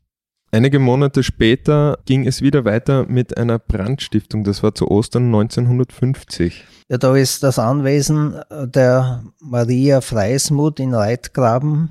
Einige 0.53 0.79
Monate 0.79 1.23
später 1.23 1.99
ging 2.05 2.27
es 2.27 2.41
wieder 2.41 2.65
weiter 2.65 3.05
mit 3.07 3.37
einer 3.37 3.59
Brandstiftung. 3.59 4.45
Das 4.45 4.63
war 4.63 4.75
zu 4.75 4.89
Ostern 4.91 5.27
1950. 5.27 6.65
Ja, 6.89 6.99
da 6.99 7.17
ist 7.17 7.43
das 7.43 7.59
Anwesen 7.59 8.41
der 8.51 9.25
Maria 9.41 10.01
Freismuth 10.01 10.79
in 10.79 10.95
Reitgraben 10.95 11.91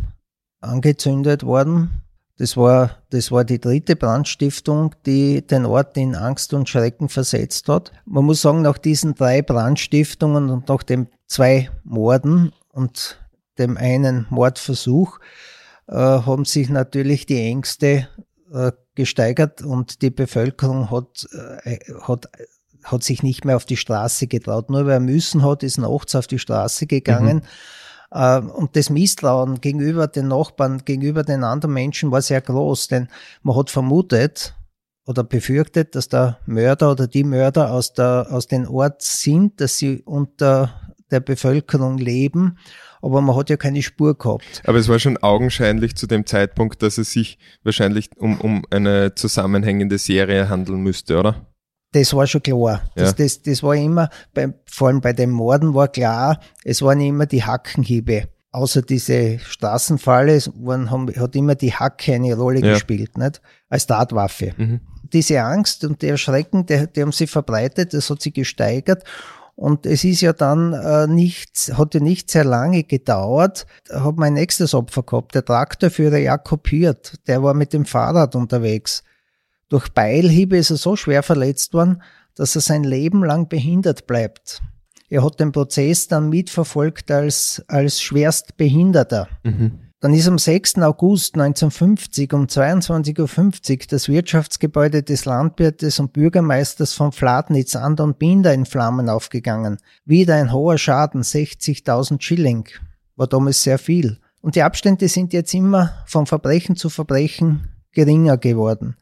angezündet 0.61 1.43
worden. 1.43 2.01
Das 2.37 2.57
war, 2.57 2.97
das 3.11 3.31
war 3.31 3.45
die 3.45 3.59
dritte 3.59 3.95
Brandstiftung, 3.95 4.93
die 5.05 5.45
den 5.45 5.65
Ort 5.65 5.95
in 5.95 6.15
Angst 6.15 6.53
und 6.53 6.67
Schrecken 6.67 7.07
versetzt 7.07 7.69
hat. 7.69 7.91
Man 8.05 8.25
muss 8.25 8.41
sagen, 8.41 8.61
nach 8.61 8.77
diesen 8.77 9.15
drei 9.15 9.41
Brandstiftungen 9.41 10.49
und 10.49 10.67
nach 10.67 10.83
den 10.83 11.07
zwei 11.27 11.69
Morden 11.83 12.51
und 12.73 13.19
dem 13.57 13.77
einen 13.77 14.25
Mordversuch 14.29 15.19
äh, 15.87 15.93
haben 15.93 16.43
sich 16.43 16.69
natürlich 16.69 17.25
die 17.25 17.39
Ängste 17.39 18.09
äh, 18.55 18.71
gesteigert 18.95 19.61
und 19.61 20.01
die 20.01 20.09
Bevölkerung 20.09 20.89
hat, 20.89 21.27
äh, 21.63 21.77
hat, 22.01 22.29
hat 22.83 23.03
sich 23.03 23.21
nicht 23.21 23.45
mehr 23.45 23.57
auf 23.57 23.65
die 23.65 23.77
Straße 23.77 24.27
getraut. 24.27 24.69
Nur 24.69 24.85
wer 24.85 24.99
müssen 24.99 25.43
hat, 25.43 25.63
ist 25.63 25.77
nachts 25.77 26.15
auf 26.15 26.27
die 26.27 26.39
Straße 26.39 26.87
gegangen. 26.87 27.43
Mhm. 28.11 28.17
Äh, 28.17 28.39
und 28.39 28.75
das 28.75 28.89
Misstrauen 28.89 29.59
gegenüber 29.59 30.07
den 30.07 30.29
Nachbarn, 30.29 30.85
gegenüber 30.85 31.23
den 31.23 31.43
anderen 31.43 31.73
Menschen 31.73 32.11
war 32.11 32.21
sehr 32.21 32.41
groß, 32.41 32.87
denn 32.87 33.09
man 33.43 33.57
hat 33.57 33.69
vermutet, 33.69 34.55
oder 35.05 35.23
befürchtet, 35.23 35.95
dass 35.95 36.09
der 36.09 36.39
Mörder 36.45 36.91
oder 36.91 37.07
die 37.07 37.23
Mörder 37.23 37.71
aus, 37.71 37.93
der, 37.93 38.27
aus 38.31 38.47
dem 38.47 38.67
Ort 38.67 39.01
sind, 39.03 39.61
dass 39.61 39.77
sie 39.77 40.01
unter 40.01 40.95
der 41.11 41.19
Bevölkerung 41.19 41.97
leben 41.97 42.57
aber 43.05 43.21
man 43.21 43.35
hat 43.35 43.49
ja 43.49 43.57
keine 43.57 43.81
Spur 43.81 44.17
gehabt. 44.17 44.61
Aber 44.65 44.77
es 44.79 44.89
war 44.89 44.99
schon 44.99 45.17
augenscheinlich 45.17 45.95
zu 45.95 46.07
dem 46.07 46.25
Zeitpunkt, 46.25 46.81
dass 46.81 46.97
es 46.97 47.11
sich 47.11 47.37
wahrscheinlich 47.63 48.09
um, 48.17 48.41
um 48.41 48.63
eine 48.71 49.13
zusammenhängende 49.15 49.97
Serie 49.97 50.49
handeln 50.49 50.81
müsste, 50.81 51.17
oder? 51.19 51.45
das 51.91 52.13
war 52.13 52.27
schon 52.27 52.43
klar. 52.43 52.81
Das, 52.95 53.11
Ja. 53.11 53.15
das, 53.25 53.41
das 53.41 53.63
war 53.63 53.73
immer, 53.75 54.09
bei, 54.33 54.53
vor 54.69 54.89
allem 54.89 54.99
bei 54.99 55.13
den 55.13 55.29
Morden 55.29 55.73
war 55.73 55.87
klar, 55.87 56.41
es 56.65 56.81
waren 56.81 56.99
immer 56.99 57.25
die 57.25 57.43
Hackenhiebe. 57.45 58.27
Außer 58.51 58.81
diese 58.81 59.39
Straßenfalle 59.39 60.39
waren, 60.55 60.91
haben, 60.91 61.07
hat 61.15 61.35
immer 61.37 61.55
die 61.55 61.73
Hacke 61.73 62.13
eine 62.15 62.35
Rolle 62.35 62.59
Ja. 62.59 62.73
gespielt, 62.73 63.17
nicht? 63.17 63.41
Als 63.69 63.87
Tatwaffe. 63.87 64.53
Mhm. 64.57 64.81
Diese 65.13 65.41
Angst 65.41 65.85
und 65.85 66.01
der 66.01 66.17
Schrecken, 66.17 66.65
die, 66.65 66.85
die 66.93 67.01
haben 67.01 67.11
sich 67.13 67.29
verbreitet, 67.29 67.93
das 67.93 68.09
hat 68.09 68.21
sich 68.21 68.33
gesteigert. 68.33 69.03
Und 69.55 69.85
es 69.85 70.03
ist 70.03 70.19
ja 70.21 70.33
dann 70.33 70.73
äh, 70.73 71.07
nicht, 71.07 71.71
hat 71.77 71.93
ja 71.93 72.01
nicht 72.01 72.29
sehr 72.29 72.43
lange 72.43 72.83
gedauert, 72.83 73.65
da 73.87 74.03
hat 74.03 74.17
mein 74.17 74.33
nächstes 74.33 74.73
Opfer 74.73 75.03
gehabt, 75.03 75.33
der 75.33 75.45
Traktorführer 75.45 76.17
Jakob 76.17 76.67
Hirt, 76.67 77.25
der 77.27 77.41
war 77.41 77.53
mit 77.53 77.71
dem 77.71 77.85
Fahrrad 77.85 78.35
unterwegs. 78.35 79.03
Durch 79.69 79.89
Beilhiebe 79.89 80.57
ist 80.57 80.71
er 80.71 80.77
so 80.77 80.95
schwer 80.97 81.23
verletzt 81.23 81.73
worden, 81.73 82.03
dass 82.35 82.55
er 82.55 82.61
sein 82.61 82.83
Leben 82.83 83.23
lang 83.23 83.47
behindert 83.47 84.07
bleibt. 84.07 84.61
Er 85.09 85.23
hat 85.23 85.39
den 85.39 85.53
Prozess 85.53 86.07
dann 86.07 86.29
mitverfolgt 86.29 87.09
als, 87.09 87.63
als 87.67 88.01
Schwerstbehinderter. 88.01 89.29
Mhm. 89.43 89.79
Dann 90.01 90.13
ist 90.13 90.27
am 90.27 90.37
6. 90.37 90.79
August 90.79 91.35
1950 91.35 92.33
um 92.33 92.45
22.50 92.45 93.71
Uhr 93.71 93.77
das 93.89 94.09
Wirtschaftsgebäude 94.09 95.03
des 95.03 95.25
Landwirtes 95.25 95.99
und 95.99 96.11
Bürgermeisters 96.11 96.93
von 96.93 97.11
Fladnitz, 97.11 97.75
Anton 97.75 98.13
Binder, 98.13 98.53
in 98.53 98.65
Flammen 98.65 99.09
aufgegangen. 99.09 99.77
Wieder 100.03 100.35
ein 100.35 100.51
hoher 100.51 100.77
Schaden, 100.77 101.21
60.000 101.21 102.21
Schilling. 102.21 102.67
War 103.15 103.27
damals 103.27 103.63
sehr 103.63 103.79
viel. 103.79 104.19
Und 104.41 104.55
die 104.55 104.63
Abstände 104.63 105.07
sind 105.07 105.33
jetzt 105.33 105.53
immer 105.53 105.93
von 106.05 106.25
Verbrechen 106.25 106.75
zu 106.75 106.89
Verbrechen 106.89 107.69
geringer 107.93 108.37
geworden. 108.37 108.97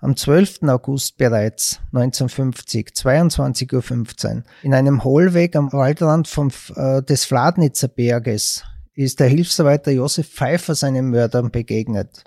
Am 0.00 0.14
12. 0.14 0.64
August 0.64 1.16
bereits 1.16 1.80
1950, 1.94 2.88
22.15 2.88 4.36
Uhr, 4.36 4.42
in 4.62 4.74
einem 4.74 5.02
Hohlweg 5.02 5.56
am 5.56 5.72
Waldrand 5.72 6.28
vom, 6.28 6.50
äh, 6.76 7.02
des 7.02 7.24
Fladnitzer 7.24 7.88
Berges 7.88 8.62
ist 8.94 9.20
der 9.20 9.28
Hilfsarbeiter 9.28 9.90
Josef 9.90 10.28
Pfeiffer 10.28 10.74
seinen 10.74 11.10
Mördern 11.10 11.50
begegnet. 11.50 12.24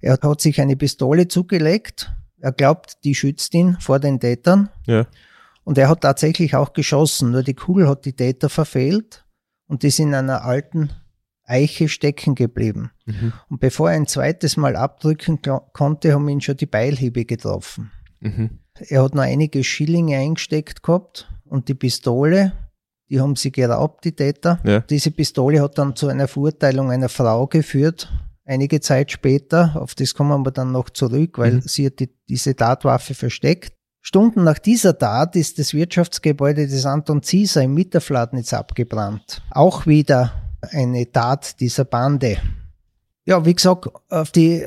Er 0.00 0.18
hat 0.20 0.40
sich 0.40 0.60
eine 0.60 0.76
Pistole 0.76 1.28
zugelegt. 1.28 2.12
Er 2.40 2.52
glaubt, 2.52 3.04
die 3.04 3.14
schützt 3.14 3.54
ihn 3.54 3.78
vor 3.80 4.00
den 4.00 4.20
Tätern. 4.20 4.68
Ja. 4.86 5.06
Und 5.64 5.78
er 5.78 5.88
hat 5.88 6.02
tatsächlich 6.02 6.54
auch 6.54 6.74
geschossen. 6.74 7.30
Nur 7.30 7.42
die 7.42 7.54
Kugel 7.54 7.88
hat 7.88 8.04
die 8.04 8.12
Täter 8.12 8.50
verfehlt 8.50 9.24
und 9.66 9.82
ist 9.82 9.98
in 9.98 10.14
einer 10.14 10.44
alten 10.44 10.90
Eiche 11.46 11.88
stecken 11.88 12.34
geblieben. 12.34 12.90
Mhm. 13.06 13.32
Und 13.48 13.60
bevor 13.60 13.90
er 13.90 13.96
ein 13.96 14.06
zweites 14.06 14.56
Mal 14.56 14.76
abdrücken 14.76 15.40
konnte, 15.72 16.12
haben 16.12 16.28
ihn 16.28 16.40
schon 16.40 16.56
die 16.56 16.66
Beilhiebe 16.66 17.24
getroffen. 17.24 17.90
Mhm. 18.20 18.58
Er 18.74 19.02
hat 19.02 19.14
noch 19.14 19.22
einige 19.22 19.62
Schillinge 19.62 20.18
eingesteckt 20.18 20.82
gehabt 20.82 21.30
und 21.44 21.68
die 21.68 21.74
Pistole, 21.74 22.52
die 23.10 23.20
haben 23.20 23.36
sie 23.36 23.52
geraubt, 23.52 24.04
die 24.04 24.12
Täter. 24.12 24.58
Ja. 24.64 24.80
Diese 24.80 25.10
Pistole 25.10 25.60
hat 25.62 25.78
dann 25.78 25.94
zu 25.96 26.08
einer 26.08 26.28
Verurteilung 26.28 26.90
einer 26.90 27.08
Frau 27.08 27.46
geführt, 27.46 28.10
einige 28.44 28.80
Zeit 28.80 29.10
später. 29.12 29.72
Auf 29.76 29.94
das 29.94 30.14
kommen 30.14 30.44
wir 30.44 30.50
dann 30.50 30.72
noch 30.72 30.90
zurück, 30.90 31.38
weil 31.38 31.54
Mhm. 31.54 31.62
sie 31.62 31.86
hat 31.86 31.98
die, 32.00 32.10
diese 32.28 32.56
Tatwaffe 32.56 33.14
versteckt. 33.14 33.72
Stunden 34.00 34.44
nach 34.44 34.58
dieser 34.58 34.98
Tat 34.98 35.34
ist 35.34 35.58
das 35.58 35.72
Wirtschaftsgebäude 35.72 36.66
des 36.66 36.84
Anton 36.84 37.22
Zieser 37.22 37.62
im 37.62 37.72
Mitterfladnitz 37.74 38.52
abgebrannt. 38.52 39.40
Auch 39.50 39.86
wieder 39.86 40.32
eine 40.72 41.10
Tat 41.10 41.58
dieser 41.60 41.84
Bande. 41.86 42.36
Ja, 43.24 43.46
wie 43.46 43.54
gesagt, 43.54 43.88
auf 44.10 44.30
die, 44.30 44.62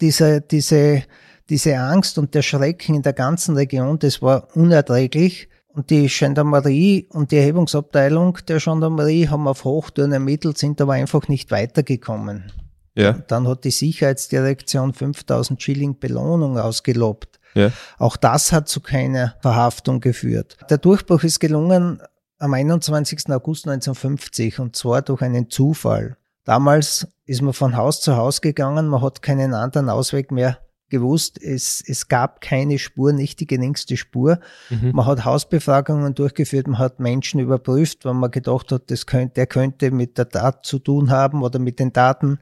diese, 0.00 0.40
diese, 0.40 1.04
diese 1.48 1.78
Angst 1.78 2.18
und 2.18 2.34
der 2.34 2.42
Schrecken 2.42 2.96
in 2.96 3.02
der 3.02 3.12
ganzen 3.12 3.54
Region, 3.56 3.98
das 4.00 4.22
war 4.22 4.48
unerträglich. 4.56 5.48
Und 5.72 5.90
die 5.90 6.08
Gendarmerie 6.08 7.06
und 7.10 7.30
die 7.30 7.36
Erhebungsabteilung 7.36 8.38
der 8.48 8.58
Gendarmerie 8.58 9.28
haben 9.28 9.46
auf 9.46 9.64
Hochtouren 9.64 10.12
ermittelt, 10.12 10.58
sind 10.58 10.80
aber 10.80 10.94
einfach 10.94 11.28
nicht 11.28 11.50
weitergekommen. 11.50 12.52
Ja. 12.96 13.12
Dann 13.12 13.46
hat 13.46 13.64
die 13.64 13.70
Sicherheitsdirektion 13.70 14.94
5000 14.94 15.62
Schilling 15.62 15.98
Belohnung 15.98 16.58
ausgelobt. 16.58 17.38
Ja. 17.54 17.70
Auch 17.98 18.16
das 18.16 18.52
hat 18.52 18.68
zu 18.68 18.80
keiner 18.80 19.36
Verhaftung 19.40 20.00
geführt. 20.00 20.56
Der 20.68 20.78
Durchbruch 20.78 21.22
ist 21.22 21.38
gelungen 21.38 22.00
am 22.38 22.54
21. 22.54 23.30
August 23.30 23.68
1950 23.68 24.58
und 24.58 24.74
zwar 24.74 25.02
durch 25.02 25.22
einen 25.22 25.50
Zufall. 25.50 26.16
Damals 26.44 27.06
ist 27.26 27.42
man 27.42 27.52
von 27.52 27.76
Haus 27.76 28.00
zu 28.00 28.16
Haus 28.16 28.40
gegangen, 28.40 28.88
man 28.88 29.02
hat 29.02 29.22
keinen 29.22 29.54
anderen 29.54 29.88
Ausweg 29.88 30.32
mehr 30.32 30.58
gewusst. 30.90 31.40
Es, 31.42 31.82
es 31.86 32.08
gab 32.08 32.40
keine 32.40 32.78
Spur, 32.78 33.12
nicht 33.12 33.40
die 33.40 33.46
geringste 33.46 33.96
Spur. 33.96 34.40
Mhm. 34.68 34.92
Man 34.92 35.06
hat 35.06 35.24
Hausbefragungen 35.24 36.14
durchgeführt, 36.14 36.66
man 36.66 36.78
hat 36.78 37.00
Menschen 37.00 37.40
überprüft, 37.40 38.04
wenn 38.04 38.16
man 38.16 38.30
gedacht 38.30 38.72
hat, 38.72 38.90
das 38.90 39.06
könnte, 39.06 39.34
der 39.34 39.46
könnte 39.46 39.90
mit 39.90 40.18
der 40.18 40.28
Tat 40.28 40.66
zu 40.66 40.78
tun 40.78 41.10
haben 41.10 41.42
oder 41.42 41.58
mit 41.58 41.78
den 41.78 41.92
Daten, 41.92 42.38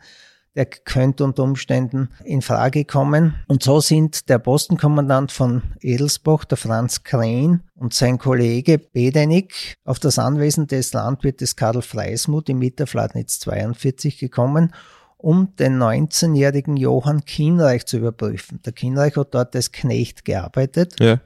der 0.59 0.67
könnte 0.67 1.23
unter 1.23 1.45
Umständen 1.45 2.09
in 2.25 2.43
Frage 2.43 2.85
kommen. 2.85 3.37
Und 3.47 3.62
so 3.62 3.78
sind 3.78 4.28
der 4.28 4.40
Postenkommandant 4.40 5.31
von 5.31 5.62
Edelsbach, 5.81 6.45
der 6.45 6.59
Franz 6.59 7.05
Krähen 7.05 7.62
und 7.76 7.95
sein 7.95 8.19
Kollege 8.19 8.78
Bedenig 8.78 9.76
auf 9.85 10.00
das 10.00 10.19
Anwesen 10.19 10.67
des 10.67 10.93
Landwirtes 10.93 11.55
Karl 11.55 11.81
Freismuth 11.81 12.49
im 12.49 12.59
Mitterfladnitz 12.59 13.38
42 13.38 14.19
gekommen 14.19 14.73
um 15.19 15.55
den 15.57 15.79
19-jährigen 15.83 16.77
Johann 16.77 17.25
Kienreich 17.25 17.87
zu 17.87 17.99
überprüfen. 17.99 18.61
Der 18.65 18.73
Kienreich 18.73 19.17
hat 19.17 19.35
dort 19.35 19.55
als 19.55 19.73
Knecht 19.73 20.25
gearbeitet 20.25 20.99
Ja. 21.01 21.21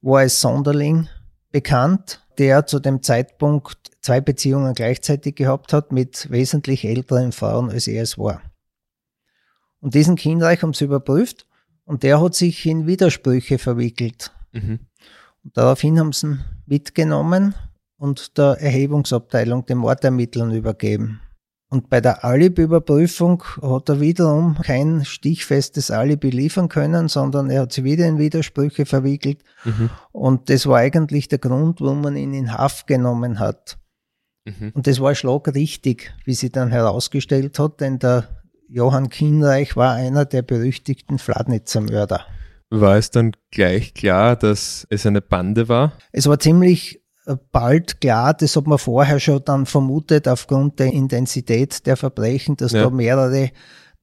war 0.00 0.20
als 0.20 0.40
Sonderling 0.40 1.08
bekannt, 1.50 2.24
der 2.36 2.66
zu 2.66 2.78
dem 2.78 3.02
Zeitpunkt 3.02 3.78
zwei 4.02 4.20
Beziehungen 4.20 4.74
gleichzeitig 4.74 5.34
gehabt 5.34 5.72
hat 5.72 5.92
mit 5.92 6.30
wesentlich 6.30 6.84
älteren 6.84 7.32
Frauen, 7.32 7.70
als 7.70 7.88
er 7.88 8.02
es 8.02 8.18
war. 8.18 8.42
Und 9.80 9.94
diesen 9.94 10.16
Kindreich 10.16 10.62
haben 10.62 10.74
sie 10.74 10.84
überprüft 10.84 11.46
und 11.84 12.02
der 12.02 12.20
hat 12.20 12.34
sich 12.34 12.64
in 12.66 12.86
Widersprüche 12.86 13.58
verwickelt. 13.58 14.30
Mhm. 14.52 14.80
Und 15.42 15.56
daraufhin 15.56 15.98
haben 15.98 16.12
sie 16.12 16.26
ihn 16.26 16.44
mitgenommen 16.66 17.54
und 17.96 18.36
der 18.36 18.58
Erhebungsabteilung 18.60 19.64
den 19.66 19.78
Mordermittlern 19.78 20.52
übergeben. 20.52 21.20
Und 21.70 21.90
bei 21.90 22.00
der 22.00 22.24
Alibi-Überprüfung 22.24 23.44
hat 23.60 23.90
er 23.90 24.00
wiederum 24.00 24.56
kein 24.62 25.04
stichfestes 25.04 25.90
Alibi 25.90 26.30
liefern 26.30 26.70
können, 26.70 27.08
sondern 27.08 27.50
er 27.50 27.62
hat 27.62 27.72
sich 27.72 27.84
wieder 27.84 28.06
in 28.06 28.18
Widersprüche 28.18 28.86
verwickelt. 28.86 29.42
Mhm. 29.64 29.90
Und 30.10 30.48
das 30.48 30.66
war 30.66 30.78
eigentlich 30.78 31.28
der 31.28 31.38
Grund, 31.38 31.82
warum 31.82 32.00
man 32.00 32.16
ihn 32.16 32.32
in 32.32 32.54
Haft 32.54 32.86
genommen 32.86 33.38
hat. 33.38 33.76
Mhm. 34.46 34.72
Und 34.72 34.86
das 34.86 35.00
war 35.00 35.14
schlagrichtig, 35.14 36.14
wie 36.24 36.34
sie 36.34 36.50
dann 36.50 36.70
herausgestellt 36.70 37.58
hat, 37.58 37.82
denn 37.82 37.98
der 37.98 38.28
Johann 38.70 39.10
Kienreich 39.10 39.76
war 39.76 39.94
einer 39.94 40.24
der 40.24 40.42
berüchtigten 40.42 41.18
Fladnitzer 41.18 41.82
Mörder. 41.82 42.24
War 42.70 42.96
es 42.96 43.10
dann 43.10 43.32
gleich 43.50 43.94
klar, 43.94 44.36
dass 44.36 44.86
es 44.90 45.06
eine 45.06 45.22
Bande 45.22 45.68
war? 45.68 45.92
Es 46.12 46.26
war 46.26 46.38
ziemlich 46.38 46.97
bald 47.36 48.00
klar, 48.00 48.34
das 48.34 48.56
hat 48.56 48.66
man 48.66 48.78
vorher 48.78 49.20
schon 49.20 49.42
dann 49.44 49.66
vermutet, 49.66 50.28
aufgrund 50.28 50.78
der 50.78 50.92
Intensität 50.92 51.86
der 51.86 51.96
Verbrechen, 51.96 52.56
dass 52.56 52.72
Ja. 52.72 52.84
da 52.84 52.90
mehrere 52.90 53.50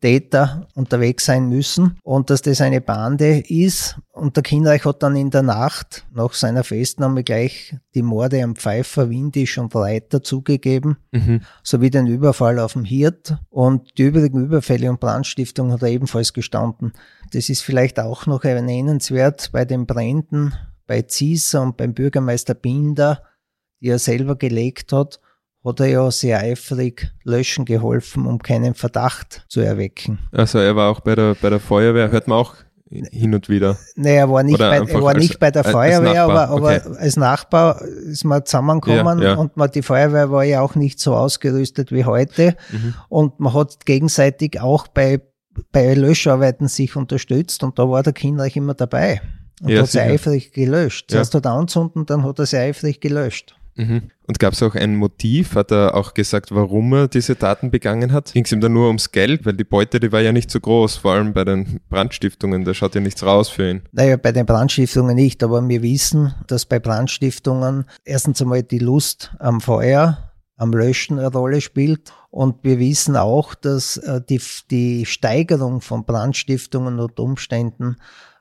Täter 0.01 0.67
unterwegs 0.75 1.25
sein 1.25 1.48
müssen 1.50 1.98
und 2.03 2.29
dass 2.29 2.41
das 2.44 2.62
eine 2.62 2.82
Bande 2.82 3.39
ist. 3.48 3.98
Und 4.12 4.36
der 4.36 4.44
Kindreich 4.44 4.86
hat 4.86 5.01
dann 5.01 5.15
in 5.15 5.32
der 5.32 5.41
Nacht 5.41 6.05
nach 6.13 6.34
seiner 6.34 6.63
Festnahme 6.63 7.24
gleich 7.24 7.75
die 7.96 8.01
Morde 8.03 8.44
am 8.44 8.55
Pfeifer, 8.55 9.10
Windisch 9.10 9.58
und 9.58 9.74
Reiter 9.74 10.22
zugegeben, 10.22 10.98
Mhm. 11.12 11.41
sowie 11.63 11.89
den 11.89 12.08
Überfall 12.08 12.60
auf 12.60 12.74
dem 12.74 12.84
Hirt. 12.86 13.38
Und 13.50 13.98
die 13.98 14.03
übrigen 14.03 14.44
Überfälle 14.46 14.89
und 14.91 15.00
Brandstiftungen 15.00 15.72
hat 15.72 15.82
er 15.82 15.89
ebenfalls 15.89 16.34
gestanden. 16.34 16.91
Das 17.32 17.50
ist 17.50 17.62
vielleicht 17.62 18.00
auch 18.00 18.27
noch 18.27 18.44
erwähnenswert 18.44 19.50
bei 19.53 19.65
den 19.65 19.86
Bränden 19.88 20.53
bei 20.88 21.01
Zieser 21.04 21.62
und 21.62 21.77
beim 21.77 21.94
Bürgermeister 21.94 22.54
Binder, 22.54 23.24
die 23.82 23.89
er 23.89 24.00
selber 24.00 24.36
gelegt 24.36 24.94
hat, 24.94 25.20
hat 25.63 25.80
er 25.80 25.88
ja 25.88 26.12
sehr 26.12 26.39
eifrig 26.39 27.12
löschen 27.24 27.65
geholfen, 27.65 28.27
um 28.27 28.39
keinen 28.39 28.75
Verdacht 28.75 29.46
zu 29.50 29.62
erwecken. 29.62 30.20
Also 30.32 30.60
er 30.60 30.75
war 30.75 30.92
auch 30.92 31.00
bei 31.00 31.15
der, 31.15 31.36
bei 31.36 31.50
der 31.50 31.60
Feuerwehr, 31.60 32.12
hört 32.12 32.27
man 32.27 32.38
auch 32.38 32.56
hin 32.88 33.34
und 33.34 33.50
wieder. 33.50 33.75
Nee, 33.96 34.15
er 34.15 34.30
war 34.30 34.44
nicht, 34.44 34.56
Oder 34.56 34.70
bei, 34.70 34.92
er 34.92 35.01
war 35.01 35.10
als- 35.15 35.18
nicht 35.18 35.39
bei 35.39 35.50
der 35.50 35.65
als 35.65 35.72
Feuerwehr, 35.74 36.13
Nachbar, 36.27 36.50
aber, 36.50 36.68
aber 36.70 36.86
okay. 36.86 36.98
als 37.00 37.18
Nachbar 37.18 37.82
ist 37.82 38.24
man 38.24 38.46
zusammengekommen 38.46 39.20
Ja, 39.24 39.30
ja. 39.30 39.36
und 39.36 39.58
man, 39.58 39.72
die 39.72 39.82
Feuerwehr 39.82 40.30
war 40.30 40.44
ja 40.44 40.62
auch 40.62 40.75
nicht 40.75 41.00
so 41.00 41.15
ausgerüstet 41.15 41.92
wie 41.92 42.06
heute. 42.06 42.56
Mhm. 42.72 42.94
Und 43.10 43.39
man 43.39 43.54
hat 43.56 43.88
gegenseitig 43.88 44.62
auch 44.62 44.88
bei, 44.88 45.20
bei 45.72 45.96
Löscharbeiten 45.96 46.68
sich 46.68 46.96
unterstützt 46.96 47.63
und 47.63 47.80
da 47.80 47.89
war 47.89 48.04
der 48.04 48.13
Kindreich 48.13 48.56
immer 48.56 48.75
dabei. 48.75 49.20
Und 49.62 49.70
Ja, 49.70 49.82
hat 49.82 49.90
sie 49.90 50.02
eifrig 50.02 50.52
gelöscht. 50.52 51.12
Ja. 51.12 51.18
Zuerst 51.18 51.36
hat 51.36 51.46
er 51.46 51.54
anzünden, 51.54 52.06
dann 52.06 52.24
hat 52.24 52.40
er 52.40 52.46
sie 52.46 52.58
eifrig 52.58 53.00
gelöscht. 53.00 53.56
Mhm. 53.76 54.04
Und 54.28 54.40
gab 54.40 54.54
es 54.54 54.64
auch 54.64 54.76
ein 54.76 54.96
Motiv? 54.96 55.56
Hat 55.56 55.72
er 55.72 55.96
auch 55.96 56.14
gesagt, 56.14 56.54
warum 56.54 56.94
er 56.94 57.08
diese 57.08 57.38
Taten 57.38 57.72
begangen 57.72 58.12
hat? 58.12 58.34
Ging 58.34 58.46
es 58.46 58.52
ihm 58.52 58.62
dann 58.62 58.74
nur 58.74 58.88
ums 58.88 59.12
Geld? 59.12 59.46
Weil 59.46 59.54
die 59.54 59.64
Beute, 59.64 60.00
die 60.00 60.12
war 60.12 60.22
ja 60.22 60.32
nicht 60.32 60.50
so 60.50 60.60
groß, 60.60 60.98
vor 60.98 61.14
allem 61.14 61.34
bei 61.34 61.44
den 61.44 61.82
Brandstiftungen, 61.90 62.64
da 62.64 62.74
schaut 62.74 62.96
ja 62.96 63.02
nichts 63.02 63.24
raus 63.24 63.50
für 63.50 63.70
ihn. 63.70 63.82
Naja, 63.92 64.18
bei 64.18 64.32
den 64.32 64.46
Brandstiftungen 64.46 65.16
nicht, 65.16 65.44
aber 65.44 65.68
wir 65.68 65.84
wissen, 65.84 66.34
dass 66.48 66.66
bei 66.66 66.80
Brandstiftungen 66.80 67.86
erstens 68.04 68.42
einmal 68.42 68.64
die 68.64 68.80
Lust 68.80 69.36
am 69.40 69.62
Feuer, 69.62 70.32
am 70.58 70.72
Löschen 70.72 71.20
eine 71.20 71.28
Rolle 71.28 71.62
spielt. 71.62 72.14
Und 72.32 72.64
wir 72.64 72.80
wissen 72.80 73.16
auch, 73.18 73.56
dass 73.56 73.98
äh, 73.98 74.22
die, 74.28 74.42
die 74.72 75.06
Steigerung 75.06 75.82
von 75.82 76.06
Brandstiftungen 76.06 77.00
und 77.00 77.20
Umständen 77.20 77.98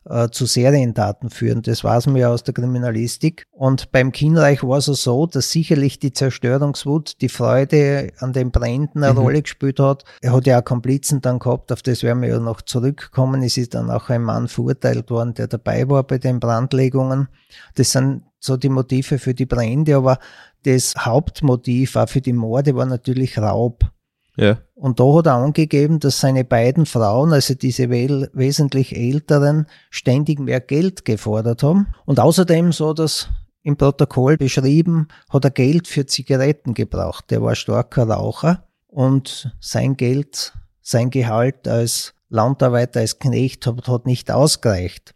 äh, 0.08 0.28
zu 0.30 0.46
Seriendaten 0.46 1.30
führen. 1.30 1.62
Das 1.62 1.84
weiß 1.84 2.06
man 2.06 2.16
ja 2.16 2.30
aus 2.30 2.42
der 2.42 2.54
Kriminalistik. 2.54 3.46
Und 3.50 3.90
beim 3.92 4.12
Kienreich 4.12 4.62
war 4.62 4.78
es 4.78 4.86
so, 4.86 5.26
dass 5.26 5.50
sicherlich 5.50 5.98
die 5.98 6.12
Zerstörungswut, 6.12 7.20
die 7.20 7.28
Freude 7.28 8.12
an 8.18 8.32
den 8.32 8.50
Bränden 8.50 9.02
eine 9.02 9.14
mhm. 9.14 9.18
Rolle 9.18 9.42
gespielt 9.42 9.80
hat. 9.80 10.04
Er 10.20 10.32
hat 10.32 10.46
ja 10.46 10.60
auch 10.60 10.64
Komplizen 10.64 11.20
dann 11.20 11.38
gehabt, 11.38 11.72
auf 11.72 11.82
das 11.82 12.02
werden 12.02 12.22
wir 12.22 12.28
ja 12.28 12.38
noch 12.38 12.62
zurückkommen. 12.62 13.42
Es 13.42 13.56
ist 13.56 13.74
dann 13.74 13.90
auch 13.90 14.10
ein 14.10 14.22
Mann 14.22 14.48
verurteilt 14.48 15.10
worden, 15.10 15.34
der 15.34 15.46
dabei 15.46 15.88
war 15.88 16.02
bei 16.02 16.18
den 16.18 16.40
Brandlegungen. 16.40 17.28
Das 17.74 17.92
sind 17.92 18.22
so 18.38 18.56
die 18.56 18.68
Motive 18.68 19.18
für 19.18 19.34
die 19.34 19.46
Brände, 19.46 19.96
aber 19.96 20.18
das 20.64 20.94
Hauptmotiv 20.98 21.96
auch 21.96 22.08
für 22.08 22.20
die 22.20 22.32
Morde 22.32 22.74
war 22.74 22.86
natürlich 22.86 23.38
Raub. 23.38 23.90
Ja. 24.36 24.58
Und 24.74 24.98
da 25.00 25.04
hat 25.14 25.26
er 25.26 25.34
angegeben, 25.34 26.00
dass 26.00 26.20
seine 26.20 26.44
beiden 26.44 26.86
Frauen, 26.86 27.32
also 27.32 27.54
diese 27.54 27.88
wesentlich 27.90 28.96
älteren, 28.96 29.66
ständig 29.90 30.40
mehr 30.40 30.60
Geld 30.60 31.04
gefordert 31.04 31.62
haben. 31.62 31.94
Und 32.04 32.18
außerdem, 32.18 32.72
so 32.72 32.92
das 32.92 33.28
im 33.62 33.76
Protokoll 33.76 34.36
beschrieben, 34.36 35.08
hat 35.30 35.44
er 35.44 35.50
Geld 35.50 35.88
für 35.88 36.06
Zigaretten 36.06 36.74
gebraucht. 36.74 37.30
Der 37.30 37.42
war 37.42 37.54
starker 37.54 38.08
Raucher 38.08 38.64
und 38.88 39.52
sein 39.60 39.96
Geld, 39.96 40.52
sein 40.82 41.10
Gehalt 41.10 41.66
als 41.68 42.14
Landarbeiter, 42.28 43.00
als 43.00 43.18
Knecht 43.18 43.66
hat, 43.66 43.88
hat 43.88 44.06
nicht 44.06 44.30
ausgereicht. 44.30 45.14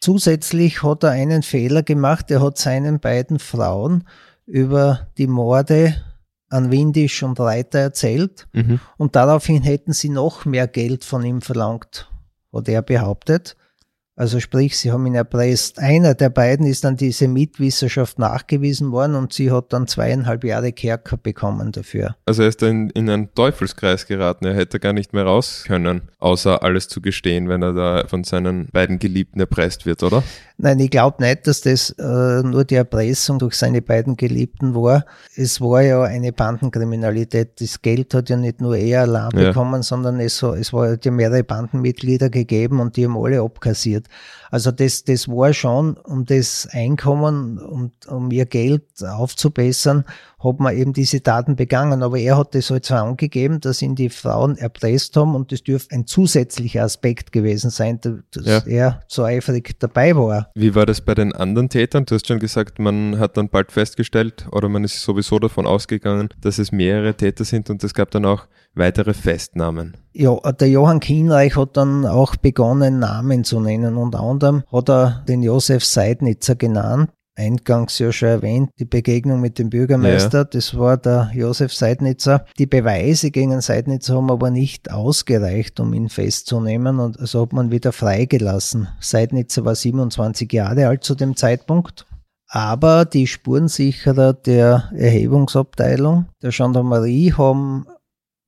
Zusätzlich 0.00 0.82
hat 0.82 1.02
er 1.02 1.10
einen 1.10 1.42
Fehler 1.42 1.82
gemacht. 1.82 2.30
Er 2.30 2.42
hat 2.42 2.58
seinen 2.58 3.00
beiden 3.00 3.38
Frauen 3.38 4.04
über 4.46 5.08
die 5.16 5.26
Morde 5.26 5.96
an 6.48 6.70
Windisch 6.70 7.22
und 7.22 7.38
Reiter 7.40 7.78
erzählt 7.78 8.48
mhm. 8.52 8.80
und 8.96 9.16
daraufhin 9.16 9.62
hätten 9.62 9.92
sie 9.92 10.08
noch 10.08 10.44
mehr 10.44 10.66
Geld 10.66 11.04
von 11.04 11.24
ihm 11.24 11.40
verlangt, 11.42 12.10
hat 12.52 12.68
er 12.68 12.82
behauptet. 12.82 13.56
Also 14.18 14.40
sprich, 14.40 14.76
sie 14.76 14.90
haben 14.90 15.06
ihn 15.06 15.14
erpresst. 15.14 15.78
Einer 15.78 16.12
der 16.14 16.28
beiden 16.28 16.66
ist 16.66 16.82
dann 16.82 16.96
diese 16.96 17.28
Mitwisserschaft 17.28 18.18
nachgewiesen 18.18 18.90
worden 18.90 19.14
und 19.14 19.32
sie 19.32 19.52
hat 19.52 19.72
dann 19.72 19.86
zweieinhalb 19.86 20.42
Jahre 20.42 20.72
Kerker 20.72 21.16
bekommen 21.16 21.70
dafür. 21.70 22.16
Also 22.26 22.42
er 22.42 22.48
ist 22.48 22.60
dann 22.60 22.90
in 22.90 23.08
einen 23.08 23.32
Teufelskreis 23.32 24.08
geraten. 24.08 24.44
Er 24.44 24.56
hätte 24.56 24.80
gar 24.80 24.92
nicht 24.92 25.12
mehr 25.12 25.22
raus 25.22 25.62
können, 25.68 26.02
außer 26.18 26.64
alles 26.64 26.88
zu 26.88 27.00
gestehen, 27.00 27.48
wenn 27.48 27.62
er 27.62 27.74
da 27.74 28.08
von 28.08 28.24
seinen 28.24 28.66
beiden 28.72 28.98
Geliebten 28.98 29.38
erpresst 29.38 29.86
wird, 29.86 30.02
oder? 30.02 30.24
Nein, 30.60 30.80
ich 30.80 30.90
glaube 30.90 31.22
nicht, 31.22 31.46
dass 31.46 31.60
das 31.60 31.90
äh, 31.90 32.42
nur 32.42 32.64
die 32.64 32.74
Erpressung 32.74 33.38
durch 33.38 33.54
seine 33.54 33.80
beiden 33.80 34.16
Geliebten 34.16 34.74
war. 34.74 35.04
Es 35.36 35.60
war 35.60 35.82
ja 35.82 36.02
eine 36.02 36.32
Bandenkriminalität. 36.32 37.60
Das 37.60 37.80
Geld 37.80 38.12
hat 38.14 38.28
ja 38.28 38.36
nicht 38.36 38.60
nur 38.60 38.76
er 38.76 39.02
allein 39.02 39.30
ja. 39.36 39.48
bekommen, 39.48 39.84
sondern 39.84 40.18
es, 40.18 40.42
es 40.42 40.72
war 40.72 40.98
ja 41.00 41.10
mehrere 41.12 41.44
Bandenmitglieder 41.44 42.28
gegeben 42.28 42.80
und 42.80 42.96
die 42.96 43.04
haben 43.04 43.16
alle 43.16 43.40
abkassiert. 43.40 44.07
Also 44.50 44.70
das, 44.70 45.04
das 45.04 45.28
war 45.28 45.52
schon, 45.52 45.96
um 45.96 46.24
das 46.24 46.68
Einkommen 46.70 47.58
und 47.58 48.06
um 48.06 48.30
ihr 48.30 48.46
Geld 48.46 48.84
aufzubessern, 49.02 50.04
hat 50.38 50.60
man 50.60 50.76
eben 50.76 50.92
diese 50.92 51.20
Daten 51.20 51.56
begangen. 51.56 52.02
Aber 52.02 52.18
er 52.18 52.36
hat 52.36 52.54
das 52.54 52.70
halt 52.70 52.84
so 52.84 52.94
angegeben, 52.94 53.60
dass 53.60 53.82
ihn 53.82 53.94
die 53.94 54.08
Frauen 54.08 54.56
erpresst 54.56 55.16
haben 55.16 55.34
und 55.34 55.52
das 55.52 55.62
dürfte 55.62 55.94
ein 55.94 56.06
zusätzlicher 56.06 56.82
Aspekt 56.84 57.32
gewesen 57.32 57.70
sein, 57.70 58.00
dass 58.00 58.46
ja. 58.46 58.62
er 58.66 59.00
so 59.08 59.24
eifrig 59.24 59.78
dabei 59.78 60.14
war. 60.16 60.50
Wie 60.54 60.74
war 60.74 60.86
das 60.86 61.00
bei 61.00 61.14
den 61.14 61.34
anderen 61.34 61.68
Tätern? 61.68 62.04
Du 62.04 62.14
hast 62.14 62.26
schon 62.26 62.38
gesagt, 62.38 62.78
man 62.78 63.18
hat 63.18 63.36
dann 63.36 63.48
bald 63.48 63.72
festgestellt 63.72 64.46
oder 64.52 64.68
man 64.68 64.84
ist 64.84 65.02
sowieso 65.02 65.38
davon 65.38 65.66
ausgegangen, 65.66 66.28
dass 66.40 66.58
es 66.58 66.72
mehrere 66.72 67.14
Täter 67.14 67.44
sind 67.44 67.70
und 67.70 67.82
es 67.82 67.94
gab 67.94 68.10
dann 68.10 68.24
auch 68.24 68.46
weitere 68.74 69.14
Festnahmen. 69.14 69.96
Ja, 70.12 70.36
der 70.52 70.68
Johann 70.68 71.00
Kienreich 71.00 71.56
hat 71.56 71.76
dann 71.76 72.06
auch 72.06 72.36
begonnen, 72.36 72.98
Namen 72.98 73.44
zu 73.44 73.60
nennen. 73.60 73.96
Unter 73.96 74.20
anderem 74.20 74.62
hat 74.72 74.88
er 74.88 75.24
den 75.28 75.42
Josef 75.42 75.84
Seidnitzer 75.84 76.54
genannt. 76.54 77.10
Eingangs 77.38 77.98
ja 77.98 78.12
schon 78.12 78.28
erwähnt, 78.28 78.70
die 78.78 78.84
Begegnung 78.84 79.40
mit 79.40 79.58
dem 79.58 79.70
Bürgermeister, 79.70 80.38
ja. 80.38 80.44
das 80.44 80.76
war 80.76 80.96
der 80.96 81.30
Josef 81.32 81.72
Seidnitzer. 81.72 82.44
Die 82.58 82.66
Beweise 82.66 83.30
gegen 83.30 83.60
Seidnitzer 83.60 84.16
haben 84.16 84.30
aber 84.30 84.50
nicht 84.50 84.90
ausgereicht, 84.90 85.78
um 85.80 85.94
ihn 85.94 86.08
festzunehmen 86.08 86.98
und 86.98 87.18
also 87.18 87.42
hat 87.42 87.52
man 87.52 87.70
wieder 87.70 87.92
freigelassen. 87.92 88.88
Seidnitzer 89.00 89.64
war 89.64 89.74
27 89.74 90.52
Jahre 90.52 90.88
alt 90.88 91.04
zu 91.04 91.14
dem 91.14 91.36
Zeitpunkt. 91.36 92.06
Aber 92.50 93.04
die 93.04 93.26
Spurensicherer 93.26 94.32
der 94.32 94.90
Erhebungsabteilung 94.96 96.26
der 96.42 96.50
Gendarmerie 96.50 97.34
haben 97.34 97.86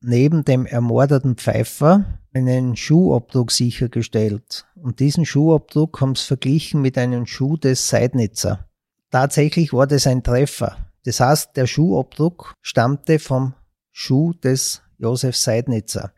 neben 0.01 0.45
dem 0.45 0.65
ermordeten 0.65 1.37
Pfeifer 1.37 2.07
einen 2.33 2.77
Schuhabdruck 2.77 3.51
sichergestellt. 3.51 4.67
Und 4.75 5.01
diesen 5.01 5.27
Schuhabdruck 5.27 6.01
haben 6.01 6.15
sie 6.15 6.25
verglichen 6.25 6.81
mit 6.81 6.97
einem 6.97 7.27
Schuh 7.27 7.57
des 7.57 7.89
Seidnitzer. 7.89 8.70
Tatsächlich 9.11 9.73
war 9.73 9.87
das 9.87 10.07
ein 10.07 10.23
Treffer. 10.23 10.77
Das 11.05 11.21
heißt, 11.21 11.57
der 11.57 11.67
Schuhabdruck 11.67 12.55
stammte 12.63 13.19
vom 13.19 13.55
Schuh 13.91 14.33
des 14.35 14.83
Josef 14.99 15.37
Seidnitzer. 15.37 16.13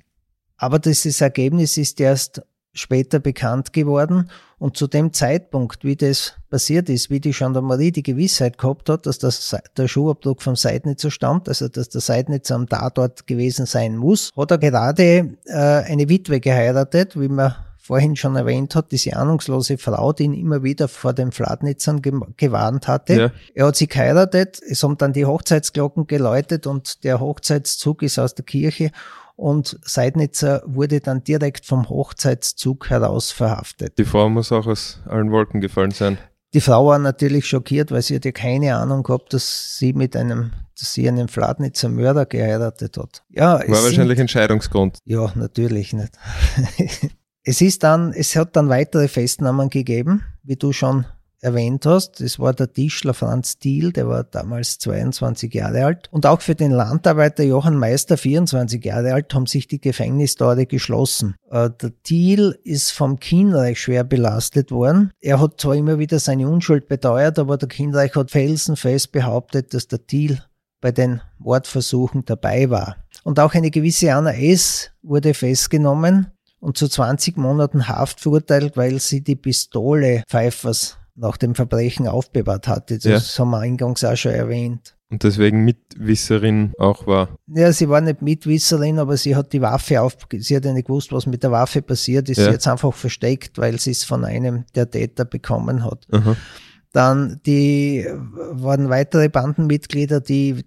Aber 0.57 0.79
dieses 0.79 1.21
Ergebnis 1.21 1.77
ist 1.77 2.01
erst 2.01 2.43
später 2.75 3.19
bekannt 3.19 3.73
geworden 3.73 4.31
und 4.59 4.77
zu 4.77 4.87
dem 4.87 5.13
Zeitpunkt, 5.13 5.85
wie 5.85 5.97
das 5.97 6.35
passiert 6.49 6.89
ist, 6.89 7.11
wie 7.11 7.21
die 7.21 7.33
Gendarmerie 7.33 7.93
die 7.93 8.03
Gewissheit 8.03 8.59
gehabt 8.59 8.89
hat, 8.89 9.07
dass 9.07 9.19
das, 9.19 9.57
der 9.77 9.89
Schuhabdruck 9.89 10.41
vom 10.41 10.57
Seidnitzer 10.57 11.11
stammt, 11.11 11.49
also 11.49 11.69
dass 11.69 11.91
der 11.91 12.01
Seidnitzer 12.01 12.55
am 12.55 12.69
Tatort 12.69 13.27
gewesen 13.27 13.67
sein 13.67 13.97
muss, 13.97 14.31
hat 14.37 14.51
er 14.51 14.59
gerade 14.59 15.37
äh, 15.45 15.53
eine 15.53 16.09
Witwe 16.09 16.41
geheiratet, 16.41 17.19
wie 17.21 17.29
man 17.29 17.55
vorhin 17.83 18.15
schon 18.15 18.37
erwähnt 18.37 18.77
hat, 18.77 18.93
diese 18.93 19.17
ahnungslose 19.17 19.77
Frau, 19.77 20.13
die 20.13 20.23
ihn 20.23 20.35
immer 20.35 20.63
wieder 20.63 20.87
vor 20.87 21.13
den 21.13 21.33
Fladnitzern 21.33 22.01
gewarnt 22.01 22.87
hatte. 22.87 23.15
Ja. 23.15 23.33
Er 23.55 23.67
hat 23.67 23.77
sie 23.77 23.89
geheiratet, 23.89 24.61
es 24.63 24.85
haben 24.85 24.97
dann 24.99 25.13
die 25.13 25.27
Hochzeitsglocken 25.27 26.07
geläutet 26.07 26.69
und 26.69 27.03
der 27.03 27.19
Hochzeitszug 27.19 28.03
ist 28.03 28.21
aus 28.21 28.37
der 28.37 28.45
Kirche 28.45 28.93
und 29.35 29.81
Seidnitzer 29.83 30.63
wurde 30.65 31.01
dann 31.01 31.25
direkt 31.25 31.67
vom 31.67 31.89
Hochzeitszug 31.89 32.89
heraus 32.89 33.33
verhaftet. 33.33 33.99
Die 33.99 34.05
Frau 34.05 34.29
muss 34.29 34.53
auch 34.53 34.69
aus 34.69 35.01
allen 35.07 35.33
Wolken 35.33 35.61
gefallen 35.61 35.91
sein. 35.91 36.19
Die 36.55 36.61
Frau 36.61 36.87
war 36.87 36.99
natürlich 37.01 37.47
schockiert, 37.47 37.91
weil 37.91 38.03
sie 38.03 38.15
hatte 38.15 38.31
keine 38.33 38.77
Ahnung 38.77 39.03
gehabt, 39.03 39.33
dass 39.35 39.79
sie 39.79 39.93
mit 39.93 40.15
einem, 40.15 40.53
dass 40.79 40.93
sie 40.93 41.09
einen 41.09 41.27
Fladnitzer 41.27 41.89
Mörder 41.89 42.27
geheiratet 42.27 42.97
hat. 42.97 43.25
Ja, 43.31 43.55
war 43.55 43.69
wahrscheinlich 43.69 44.19
sind, 44.19 44.21
Entscheidungsgrund. 44.21 44.99
Ja, 45.05 45.33
natürlich 45.35 45.95
nicht. 45.95 46.13
es 47.45 47.61
ist 47.61 47.83
dann, 47.83 48.13
es 48.13 48.37
hat 48.37 48.57
dann 48.57 48.69
weitere 48.69 49.09
Festnahmen 49.09 49.69
gegeben, 49.69 50.23
wie 50.43 50.57
du 50.57 50.73
schon 50.73 51.07
erwähnt 51.41 51.87
hast. 51.87 52.21
Das 52.21 52.39
war 52.39 52.55
der 52.55 52.73
Tischler 52.73 53.15
Franz 53.15 53.59
Thiel, 53.59 53.93
der 53.93 54.09
war 54.09 54.23
damals 54.23 54.79
22 54.79 55.53
Jahre 55.53 55.85
alt. 55.85 56.09
Und 56.13 56.25
auch 56.25 56.41
für 56.41 56.55
den 56.55 56.71
Landarbeiter 56.71 57.43
Johann 57.43 57.77
Meister, 57.77 58.17
24 58.17 58.85
Jahre 58.85 59.13
alt, 59.13 59.35
haben 59.35 59.47
sich 59.47 59.67
die 59.67 59.81
Gefängnistore 59.81 60.67
geschlossen. 60.67 61.35
Äh, 61.51 61.71
der 61.71 61.91
Thiel 62.05 62.59
ist 62.63 62.93
vom 62.93 63.19
Kienreich 63.19 63.81
schwer 63.81 64.05
belastet 64.05 64.71
worden. 64.71 65.11
Er 65.21 65.41
hat 65.41 65.61
zwar 65.61 65.75
immer 65.75 65.99
wieder 65.99 66.21
seine 66.21 66.49
Unschuld 66.49 66.87
beteuert, 66.87 67.41
aber 67.41 67.59
der 67.59 67.69
Kienreich 67.69 68.15
hat 68.15 68.31
felsenfest 68.31 69.11
behauptet, 69.11 69.75
dass 69.75 69.89
der 69.89 70.07
Thiel 70.07 70.41
bei 70.81 70.93
den 70.93 71.21
Mordversuchen 71.39 72.25
dabei 72.25 72.71
war. 72.71 72.97
Und 73.25 73.41
auch 73.41 73.55
eine 73.55 73.71
gewisse 73.71 74.15
Anna 74.15 74.33
S. 74.33 74.91
wurde 75.03 75.35
festgenommen 75.35 76.29
und 76.63 76.77
zu 76.77 76.89
20 76.89 77.37
Monaten 77.37 77.89
Haft 77.89 78.21
verurteilt, 78.21 78.77
weil 78.77 79.01
sie 79.01 79.21
die 79.21 79.37
Pistole 79.37 80.23
Pfeifers 80.29 80.99
nach 81.15 81.37
dem 81.37 81.55
Verbrechen 81.55 82.07
aufbewahrt 82.07 82.69
hatte. 82.69 82.99
Das 82.99 83.37
ja. 83.37 83.41
haben 83.41 83.51
wir 83.51 83.59
eingangs 83.59 84.05
auch 84.05 84.17
schon 84.17 84.33
erwähnt. 84.33 84.97
Und 85.11 85.25
deswegen 85.25 85.65
Mitwisserin 85.65 86.73
auch 86.79 87.07
war. 87.07 87.37
Ja, 87.49 87.71
sie 87.73 87.89
war 87.89 88.01
nicht 88.01 88.23
Mitwisserin, 88.23 88.99
aber 88.99 89.19
sie 89.19 89.37
hat 89.37 89.53
die 89.53 89.61
Waffe 89.61 90.01
auf, 90.01 90.17
sie 90.39 90.57
hat 90.57 90.65
ja 90.65 90.73
nicht 90.73 90.87
gewusst, 90.87 91.13
was 91.13 91.27
mit 91.27 91.43
der 91.43 91.51
Waffe 91.51 91.83
passiert 91.83 92.31
ist. 92.31 92.39
Ja. 92.39 92.45
Sie 92.45 92.51
jetzt 92.53 92.69
einfach 92.69 92.95
versteckt, 92.95 93.59
weil 93.59 93.79
sie 93.79 93.91
es 93.91 94.05
von 94.05 94.25
einem 94.25 94.65
der 94.75 94.91
Täter 94.91 95.27
bekommen 95.27 95.85
hat. 95.85 96.07
Aha. 96.13 96.37
Dann 96.93 97.41
die 97.45 98.07
waren 98.53 98.89
weitere 98.89 99.29
Bandenmitglieder, 99.29 100.21
die 100.21 100.65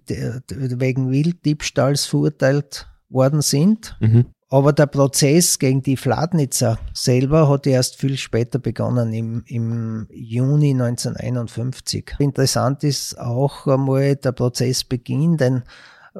wegen 0.48 1.10
Wilddiebstahls 1.10 2.04
verurteilt 2.04 2.88
worden 3.08 3.42
sind. 3.42 3.96
Mhm. 4.00 4.26
Aber 4.48 4.72
der 4.72 4.86
Prozess 4.86 5.58
gegen 5.58 5.82
die 5.82 5.96
Fladnitzer 5.96 6.78
selber 6.92 7.48
hat 7.48 7.66
erst 7.66 7.96
viel 7.96 8.16
später 8.16 8.60
begonnen, 8.60 9.12
im, 9.12 9.42
im 9.46 10.06
Juni 10.12 10.70
1951. 10.70 12.14
Interessant 12.20 12.84
ist 12.84 13.18
auch 13.18 13.66
einmal 13.66 14.14
der 14.14 14.30
Prozessbeginn, 14.30 15.36
denn 15.36 15.64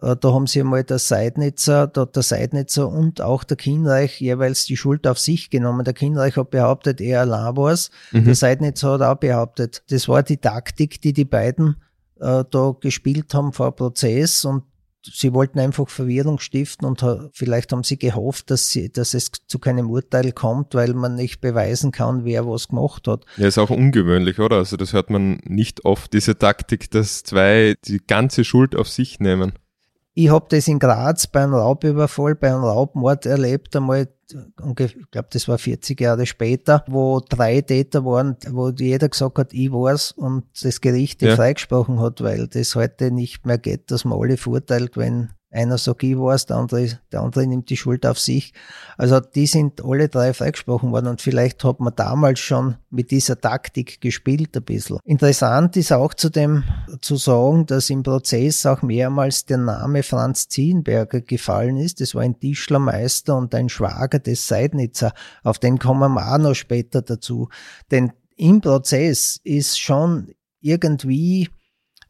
äh, 0.02 0.16
da 0.16 0.32
haben 0.32 0.48
sie 0.48 0.60
einmal 0.60 0.82
der 0.82 0.98
Seidnitzer, 0.98 1.86
da 1.86 2.04
der 2.04 2.24
Seidnitzer 2.24 2.88
und 2.88 3.20
auch 3.20 3.44
der 3.44 3.56
Kinreich 3.56 4.20
jeweils 4.20 4.64
die 4.64 4.76
Schuld 4.76 5.06
auf 5.06 5.20
sich 5.20 5.48
genommen. 5.48 5.84
Der 5.84 5.94
Kinreich 5.94 6.36
hat 6.36 6.50
behauptet, 6.50 7.00
er 7.00 7.20
allein 7.20 7.56
war's. 7.56 7.90
Mhm. 8.10 8.24
Der 8.24 8.34
Seidnitzer 8.34 8.94
hat 8.94 9.02
auch 9.02 9.16
behauptet, 9.16 9.84
das 9.90 10.08
war 10.08 10.24
die 10.24 10.38
Taktik, 10.38 11.00
die 11.00 11.12
die 11.12 11.24
beiden 11.24 11.76
äh, 12.20 12.44
da 12.50 12.76
gespielt 12.80 13.32
haben 13.34 13.52
vor 13.52 13.74
Prozess 13.76 14.44
und 14.44 14.64
sie 15.12 15.32
wollten 15.32 15.58
einfach 15.58 15.88
Verwirrung 15.88 16.38
stiften 16.38 16.86
und 16.86 17.04
vielleicht 17.32 17.72
haben 17.72 17.84
sie 17.84 17.98
gehofft, 17.98 18.50
dass, 18.50 18.70
sie, 18.70 18.90
dass 18.90 19.14
es 19.14 19.30
zu 19.46 19.58
keinem 19.58 19.90
Urteil 19.90 20.32
kommt, 20.32 20.74
weil 20.74 20.94
man 20.94 21.14
nicht 21.14 21.40
beweisen 21.40 21.92
kann, 21.92 22.24
wer 22.24 22.46
was 22.46 22.68
gemacht 22.68 23.08
hat. 23.08 23.24
Ja, 23.36 23.46
ist 23.46 23.58
auch 23.58 23.70
ungewöhnlich, 23.70 24.38
oder? 24.38 24.56
Also 24.56 24.76
das 24.76 24.92
hört 24.92 25.10
man 25.10 25.40
nicht 25.44 25.84
oft, 25.84 26.12
diese 26.12 26.38
Taktik, 26.38 26.90
dass 26.90 27.22
zwei 27.22 27.74
die 27.84 28.00
ganze 28.06 28.44
Schuld 28.44 28.76
auf 28.76 28.88
sich 28.88 29.20
nehmen. 29.20 29.52
Ich 30.18 30.30
habe 30.30 30.46
das 30.48 30.66
in 30.66 30.78
Graz 30.78 31.26
beim 31.26 31.52
Raubüberfall, 31.52 32.36
beim 32.36 32.64
Raubmord 32.64 33.26
erlebt, 33.26 33.76
einmal, 33.76 34.08
ich 34.30 35.10
glaube, 35.10 35.28
das 35.30 35.46
war 35.46 35.58
40 35.58 36.00
Jahre 36.00 36.24
später, 36.24 36.82
wo 36.88 37.20
drei 37.20 37.60
Täter 37.60 38.02
waren, 38.06 38.34
wo 38.48 38.70
jeder 38.70 39.10
gesagt 39.10 39.36
hat, 39.36 39.52
ich 39.52 39.70
war's 39.70 40.12
und 40.12 40.44
das 40.62 40.80
Gericht 40.80 41.20
ja. 41.20 41.36
freigesprochen 41.36 42.00
hat, 42.00 42.22
weil 42.22 42.48
das 42.48 42.74
heute 42.74 43.10
nicht 43.10 43.44
mehr 43.44 43.58
geht, 43.58 43.90
dass 43.90 44.06
man 44.06 44.18
alle 44.18 44.38
verurteilt, 44.38 44.96
wenn 44.96 45.32
einer 45.50 45.78
sagt, 45.78 46.02
ich 46.02 46.16
war's, 46.16 46.46
der 46.46 46.56
andere, 46.56 46.98
der 47.12 47.20
andere 47.20 47.46
nimmt 47.46 47.70
die 47.70 47.76
Schuld 47.76 48.04
auf 48.04 48.18
sich. 48.18 48.52
Also 48.98 49.20
die 49.20 49.46
sind 49.46 49.84
alle 49.84 50.08
drei 50.08 50.34
freigesprochen 50.34 50.90
worden 50.92 51.06
und 51.06 51.22
vielleicht 51.22 51.64
hat 51.64 51.80
man 51.80 51.94
damals 51.94 52.40
schon 52.40 52.76
mit 52.90 53.10
dieser 53.10 53.40
Taktik 53.40 54.00
gespielt 54.00 54.56
ein 54.56 54.64
bisschen. 54.64 54.98
Interessant 55.04 55.76
ist 55.76 55.92
auch 55.92 56.14
zudem 56.14 56.64
zu 57.00 57.16
sagen, 57.16 57.66
dass 57.66 57.90
im 57.90 58.02
Prozess 58.02 58.66
auch 58.66 58.82
mehrmals 58.82 59.46
der 59.46 59.58
Name 59.58 60.02
Franz 60.02 60.48
Ziehenberger 60.48 61.20
gefallen 61.20 61.76
ist. 61.76 62.00
Das 62.00 62.14
war 62.14 62.22
ein 62.22 62.38
Tischlermeister 62.38 63.36
und 63.36 63.54
ein 63.54 63.68
Schwager 63.68 64.18
des 64.18 64.46
Seidnitzer. 64.46 65.12
Auf 65.42 65.58
den 65.58 65.78
kommen 65.78 66.12
wir 66.14 66.34
auch 66.34 66.38
noch 66.38 66.54
später 66.54 67.02
dazu. 67.02 67.48
Denn 67.90 68.12
im 68.36 68.60
Prozess 68.60 69.40
ist 69.44 69.80
schon 69.80 70.34
irgendwie 70.60 71.48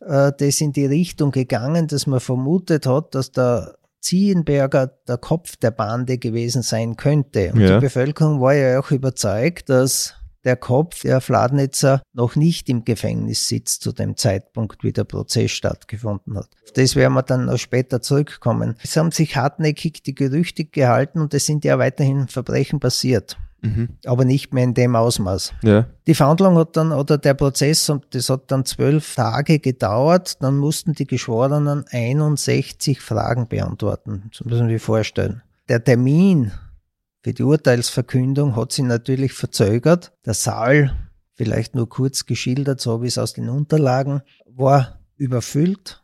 das 0.00 0.60
in 0.60 0.72
die 0.72 0.86
Richtung 0.86 1.30
gegangen, 1.30 1.88
dass 1.88 2.06
man 2.06 2.20
vermutet 2.20 2.86
hat, 2.86 3.14
dass 3.14 3.32
der 3.32 3.76
Ziehenberger 4.00 4.86
der 5.08 5.18
Kopf 5.18 5.56
der 5.56 5.72
Bande 5.72 6.18
gewesen 6.18 6.62
sein 6.62 6.96
könnte. 6.96 7.52
Und 7.52 7.60
ja. 7.60 7.74
die 7.74 7.80
Bevölkerung 7.80 8.40
war 8.40 8.54
ja 8.54 8.78
auch 8.78 8.90
überzeugt, 8.90 9.68
dass 9.68 10.14
der 10.44 10.56
Kopf 10.56 11.02
der 11.02 11.20
Fladnitzer 11.20 12.02
noch 12.12 12.36
nicht 12.36 12.68
im 12.68 12.84
Gefängnis 12.84 13.48
sitzt 13.48 13.82
zu 13.82 13.90
dem 13.90 14.16
Zeitpunkt, 14.16 14.84
wie 14.84 14.92
der 14.92 15.02
Prozess 15.02 15.50
stattgefunden 15.50 16.38
hat. 16.38 16.48
Auf 16.62 16.72
das 16.72 16.94
werden 16.94 17.14
wir 17.14 17.24
dann 17.24 17.46
noch 17.46 17.58
später 17.58 18.00
zurückkommen. 18.00 18.76
Es 18.80 18.96
haben 18.96 19.10
sich 19.10 19.36
hartnäckig 19.36 20.04
die 20.04 20.14
Gerüchte 20.14 20.64
gehalten 20.64 21.18
und 21.18 21.34
es 21.34 21.46
sind 21.46 21.64
ja 21.64 21.80
weiterhin 21.80 22.28
Verbrechen 22.28 22.78
passiert. 22.78 23.36
Mhm. 23.66 23.88
Aber 24.04 24.24
nicht 24.24 24.52
mehr 24.52 24.64
in 24.64 24.74
dem 24.74 24.96
Ausmaß. 24.96 25.54
Ja. 25.62 25.86
Die 26.06 26.14
Verhandlung 26.14 26.56
hat 26.56 26.76
dann, 26.76 26.92
oder 26.92 27.18
der 27.18 27.34
Prozess, 27.34 27.92
das 28.10 28.30
hat 28.30 28.50
dann 28.50 28.64
zwölf 28.64 29.14
Tage 29.14 29.58
gedauert, 29.58 30.42
dann 30.42 30.56
mussten 30.56 30.92
die 30.92 31.06
Geschworenen 31.06 31.84
61 31.90 33.00
Fragen 33.00 33.48
beantworten. 33.48 34.30
Das 34.30 34.46
man 34.46 34.68
sich 34.68 34.82
vorstellen. 34.82 35.42
Der 35.68 35.82
Termin 35.82 36.52
für 37.22 37.32
die 37.34 37.42
Urteilsverkündung 37.42 38.54
hat 38.54 38.72
sich 38.72 38.84
natürlich 38.84 39.32
verzögert. 39.32 40.12
Der 40.24 40.34
Saal, 40.34 40.94
vielleicht 41.34 41.74
nur 41.74 41.88
kurz 41.88 42.24
geschildert, 42.26 42.80
so 42.80 43.02
wie 43.02 43.08
es 43.08 43.18
aus 43.18 43.32
den 43.32 43.48
Unterlagen, 43.48 44.22
war 44.46 45.00
überfüllt. 45.16 46.02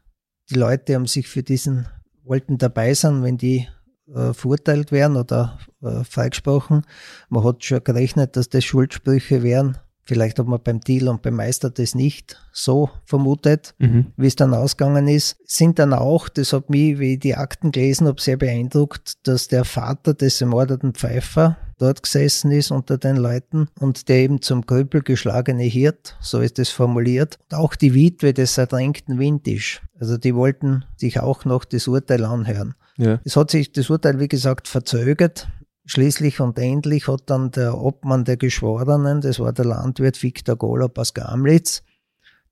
Die 0.50 0.54
Leute 0.54 0.94
haben 0.94 1.06
sich 1.06 1.28
für 1.28 1.42
diesen, 1.42 1.86
wollten 2.24 2.58
dabei 2.58 2.94
sein, 2.94 3.22
wenn 3.22 3.38
die 3.38 3.68
äh, 4.14 4.32
verurteilt 4.32 4.92
werden 4.92 5.16
oder 5.16 5.58
äh, 5.82 6.04
freigesprochen. 6.04 6.84
Man 7.28 7.44
hat 7.44 7.64
schon 7.64 7.82
gerechnet, 7.84 8.36
dass 8.36 8.48
das 8.48 8.64
Schuldsprüche 8.64 9.42
wären. 9.42 9.78
Vielleicht 10.04 10.40
hat 10.40 10.48
man 10.48 10.60
beim 10.62 10.80
Deal 10.80 11.08
und 11.08 11.22
beim 11.22 11.36
Meister 11.36 11.70
das 11.70 11.94
nicht 11.94 12.36
so 12.52 12.90
vermutet, 13.04 13.74
mhm. 13.78 14.06
wie 14.16 14.26
es 14.26 14.34
dann 14.34 14.52
ausgegangen 14.52 15.06
ist. 15.06 15.36
Sind 15.44 15.78
dann 15.78 15.92
auch, 15.92 16.28
das 16.28 16.52
hat 16.52 16.70
mich, 16.70 16.98
wie 16.98 17.14
ich 17.14 17.20
die 17.20 17.36
Akten 17.36 17.70
gelesen 17.70 18.08
habe, 18.08 18.20
sehr 18.20 18.36
beeindruckt, 18.36 19.26
dass 19.26 19.46
der 19.46 19.64
Vater 19.64 20.14
des 20.14 20.40
ermordeten 20.40 20.94
Pfeifer 20.94 21.56
dort 21.78 22.02
gesessen 22.02 22.50
ist 22.50 22.70
unter 22.70 22.98
den 22.98 23.16
Leuten 23.16 23.68
und 23.78 24.08
der 24.08 24.18
eben 24.18 24.42
zum 24.42 24.66
Krüppel 24.66 25.02
geschlagene 25.02 25.64
Hirt, 25.64 26.16
so 26.20 26.40
ist 26.40 26.58
es 26.58 26.70
formuliert, 26.70 27.38
und 27.50 27.56
auch 27.56 27.74
die 27.76 27.94
Witwe 27.94 28.32
des 28.32 28.58
ertränkten 28.58 29.18
Windisch. 29.18 29.82
Also 29.98 30.16
die 30.16 30.34
wollten 30.34 30.84
sich 30.96 31.20
auch 31.20 31.44
noch 31.44 31.64
das 31.64 31.86
Urteil 31.88 32.24
anhören. 32.24 32.74
Ja. 32.96 33.20
Es 33.24 33.36
hat 33.36 33.50
sich 33.50 33.72
das 33.72 33.90
Urteil, 33.90 34.20
wie 34.20 34.28
gesagt, 34.28 34.68
verzögert. 34.68 35.48
Schließlich 35.84 36.40
und 36.40 36.58
endlich 36.58 37.08
hat 37.08 37.22
dann 37.26 37.50
der 37.50 37.76
Obmann 37.76 38.24
der 38.24 38.36
Geschworenen, 38.36 39.20
das 39.20 39.40
war 39.40 39.52
der 39.52 39.64
Landwirt 39.64 40.22
Viktor 40.22 40.56
Golob 40.56 40.96
aus 40.96 41.12
Gamlitz, 41.12 41.82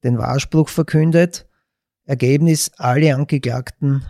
den 0.03 0.18
Wahrspruch 0.18 0.68
verkündet. 0.68 1.46
Ergebnis, 2.07 2.72
alle 2.76 3.14
Angeklagten 3.14 4.05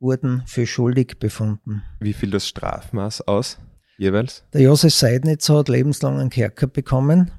wurden 0.00 0.42
für 0.46 0.66
schuldig 0.66 1.18
befunden. 1.18 1.82
Wie 2.00 2.14
fiel 2.14 2.30
das 2.30 2.48
Strafmaß 2.48 3.28
aus 3.28 3.58
jeweils? 3.98 4.44
Der 4.54 4.62
Josef 4.62 4.94
Seidnitzer 4.94 5.58
hat 5.58 5.68
lebenslangen 5.68 6.30
Kerker 6.30 6.66
bekommen. 6.66 7.30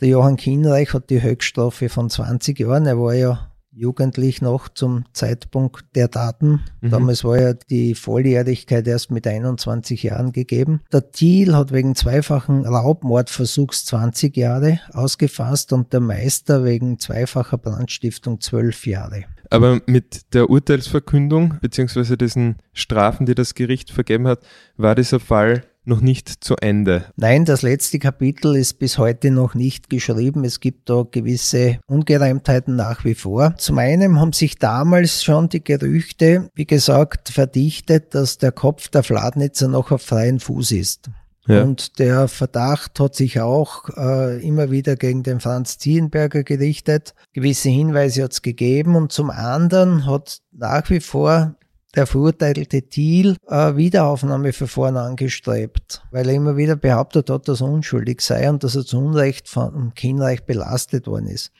Der 0.00 0.08
Johann 0.08 0.36
Kienreich 0.36 0.92
hat 0.92 1.08
die 1.10 1.22
Höchststrafe 1.22 1.88
von 1.88 2.10
20 2.10 2.58
Jahren. 2.58 2.86
Er 2.86 2.98
war 2.98 3.14
ja 3.14 3.47
jugendlich 3.78 4.42
noch 4.42 4.68
zum 4.68 5.04
Zeitpunkt 5.12 5.84
der 5.94 6.08
Daten. 6.08 6.60
Mhm. 6.80 6.90
Damals 6.90 7.24
war 7.24 7.40
ja 7.40 7.54
die 7.54 7.94
Volljährigkeit 7.94 8.86
erst 8.86 9.10
mit 9.10 9.26
21 9.26 10.02
Jahren 10.02 10.32
gegeben. 10.32 10.80
Der 10.92 11.10
Thiel 11.10 11.54
hat 11.54 11.72
wegen 11.72 11.94
zweifachen 11.94 12.66
Raubmordversuchs 12.66 13.86
20 13.86 14.36
Jahre 14.36 14.80
ausgefasst 14.92 15.72
und 15.72 15.92
der 15.92 16.00
Meister 16.00 16.64
wegen 16.64 16.98
zweifacher 16.98 17.58
Brandstiftung 17.58 18.40
12 18.40 18.86
Jahre. 18.86 19.24
Aber 19.50 19.80
mit 19.86 20.34
der 20.34 20.50
Urteilsverkündung 20.50 21.54
beziehungsweise 21.60 22.16
diesen 22.18 22.56
Strafen, 22.72 23.26
die 23.26 23.34
das 23.34 23.54
Gericht 23.54 23.90
vergeben 23.90 24.26
hat, 24.26 24.40
war 24.76 24.94
dieser 24.94 25.20
Fall 25.20 25.64
noch 25.88 26.00
nicht 26.00 26.44
zu 26.44 26.56
Ende. 26.56 27.06
Nein, 27.16 27.44
das 27.44 27.62
letzte 27.62 27.98
Kapitel 27.98 28.54
ist 28.54 28.78
bis 28.78 28.98
heute 28.98 29.30
noch 29.30 29.54
nicht 29.54 29.90
geschrieben. 29.90 30.44
Es 30.44 30.60
gibt 30.60 30.88
da 30.88 31.04
gewisse 31.10 31.78
Ungereimtheiten 31.86 32.76
nach 32.76 33.04
wie 33.04 33.14
vor. 33.14 33.54
Zum 33.56 33.78
einen 33.78 34.20
haben 34.20 34.32
sich 34.32 34.58
damals 34.58 35.24
schon 35.24 35.48
die 35.48 35.64
Gerüchte, 35.64 36.50
wie 36.54 36.66
gesagt, 36.66 37.30
verdichtet, 37.30 38.14
dass 38.14 38.38
der 38.38 38.52
Kopf 38.52 38.88
der 38.88 39.02
Fladnitzer 39.02 39.68
noch 39.68 39.90
auf 39.90 40.02
freien 40.02 40.40
Fuß 40.40 40.72
ist. 40.72 41.10
Ja. 41.48 41.62
Und 41.62 41.98
der 41.98 42.28
Verdacht 42.28 43.00
hat 43.00 43.14
sich 43.14 43.40
auch 43.40 43.88
äh, 43.96 44.38
immer 44.46 44.70
wieder 44.70 44.96
gegen 44.96 45.22
den 45.22 45.40
Franz 45.40 45.78
Ziehenberger 45.78 46.44
gerichtet. 46.44 47.14
Gewisse 47.32 47.70
Hinweise 47.70 48.24
hat 48.24 48.32
es 48.32 48.42
gegeben 48.42 48.96
und 48.96 49.12
zum 49.12 49.30
anderen 49.30 50.04
hat 50.04 50.40
nach 50.52 50.90
wie 50.90 51.00
vor 51.00 51.54
der 51.98 52.06
verurteilte 52.06 52.82
Thiel 52.82 53.36
äh, 53.48 53.74
Wiederaufnahmeverfahren 53.74 54.96
angestrebt, 54.96 56.00
weil 56.12 56.28
er 56.28 56.34
immer 56.36 56.56
wieder 56.56 56.76
behauptet 56.76 57.28
hat, 57.28 57.48
dass 57.48 57.60
er 57.60 57.66
unschuldig 57.66 58.20
sei 58.20 58.48
und 58.48 58.62
dass 58.62 58.76
er 58.76 58.86
zu 58.86 58.98
Unrecht 58.98 59.48
vom 59.48 59.94
Kinnreich 59.94 60.44
belastet 60.46 61.08
worden 61.08 61.26
ist. 61.26 61.50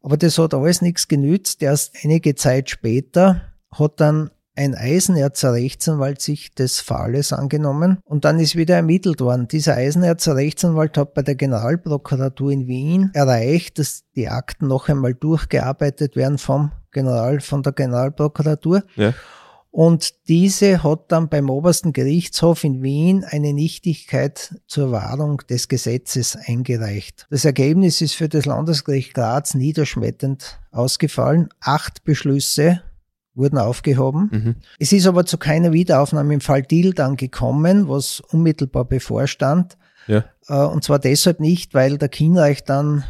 Aber 0.00 0.16
das 0.16 0.38
hat 0.38 0.54
alles 0.54 0.80
nichts 0.80 1.08
genützt. 1.08 1.60
Erst 1.60 1.96
einige 2.04 2.36
Zeit 2.36 2.70
später 2.70 3.40
hat 3.72 3.98
dann 4.00 4.30
ein 4.54 4.76
Eisenerzer 4.76 5.54
Rechtsanwalt 5.54 6.20
sich 6.20 6.54
des 6.54 6.78
Falles 6.78 7.32
angenommen 7.32 7.98
und 8.04 8.24
dann 8.24 8.38
ist 8.38 8.54
wieder 8.54 8.76
ermittelt 8.76 9.20
worden. 9.20 9.48
Dieser 9.48 9.74
Eisenerzer 9.74 10.36
Rechtsanwalt 10.36 10.96
hat 10.96 11.14
bei 11.14 11.22
der 11.22 11.34
Generalprokuratur 11.34 12.52
in 12.52 12.68
Wien 12.68 13.10
erreicht, 13.12 13.80
dass 13.80 14.04
die 14.14 14.28
Akten 14.28 14.68
noch 14.68 14.88
einmal 14.88 15.14
durchgearbeitet 15.14 16.14
werden 16.14 16.38
vom 16.38 16.70
General, 16.92 17.40
von 17.40 17.64
der 17.64 17.72
Generalprokuratur. 17.72 18.84
Ja. 18.94 19.14
Und 19.74 20.28
diese 20.28 20.84
hat 20.84 21.10
dann 21.10 21.28
beim 21.28 21.50
obersten 21.50 21.92
Gerichtshof 21.92 22.62
in 22.62 22.80
Wien 22.84 23.24
eine 23.24 23.52
Nichtigkeit 23.52 24.54
zur 24.68 24.92
Wahrung 24.92 25.38
des 25.50 25.66
Gesetzes 25.66 26.36
eingereicht. 26.36 27.26
Das 27.28 27.44
Ergebnis 27.44 28.00
ist 28.00 28.14
für 28.14 28.28
das 28.28 28.46
Landesgericht 28.46 29.14
Graz 29.14 29.54
niederschmetternd 29.54 30.60
ausgefallen. 30.70 31.48
Acht 31.60 32.04
Beschlüsse 32.04 32.82
wurden 33.34 33.58
aufgehoben. 33.58 34.28
Mhm. 34.30 34.54
Es 34.78 34.92
ist 34.92 35.08
aber 35.08 35.26
zu 35.26 35.38
keiner 35.38 35.72
Wiederaufnahme 35.72 36.34
im 36.34 36.40
Fall 36.40 36.62
Diel 36.62 36.94
dann 36.94 37.16
gekommen, 37.16 37.88
was 37.88 38.20
unmittelbar 38.20 38.84
bevorstand. 38.84 39.76
Ja. 40.06 40.24
Äh, 40.46 40.54
und 40.54 40.84
zwar 40.84 41.00
deshalb 41.00 41.40
nicht, 41.40 41.74
weil 41.74 41.98
der 41.98 42.10
Kienreich 42.10 42.62
dann 42.62 43.02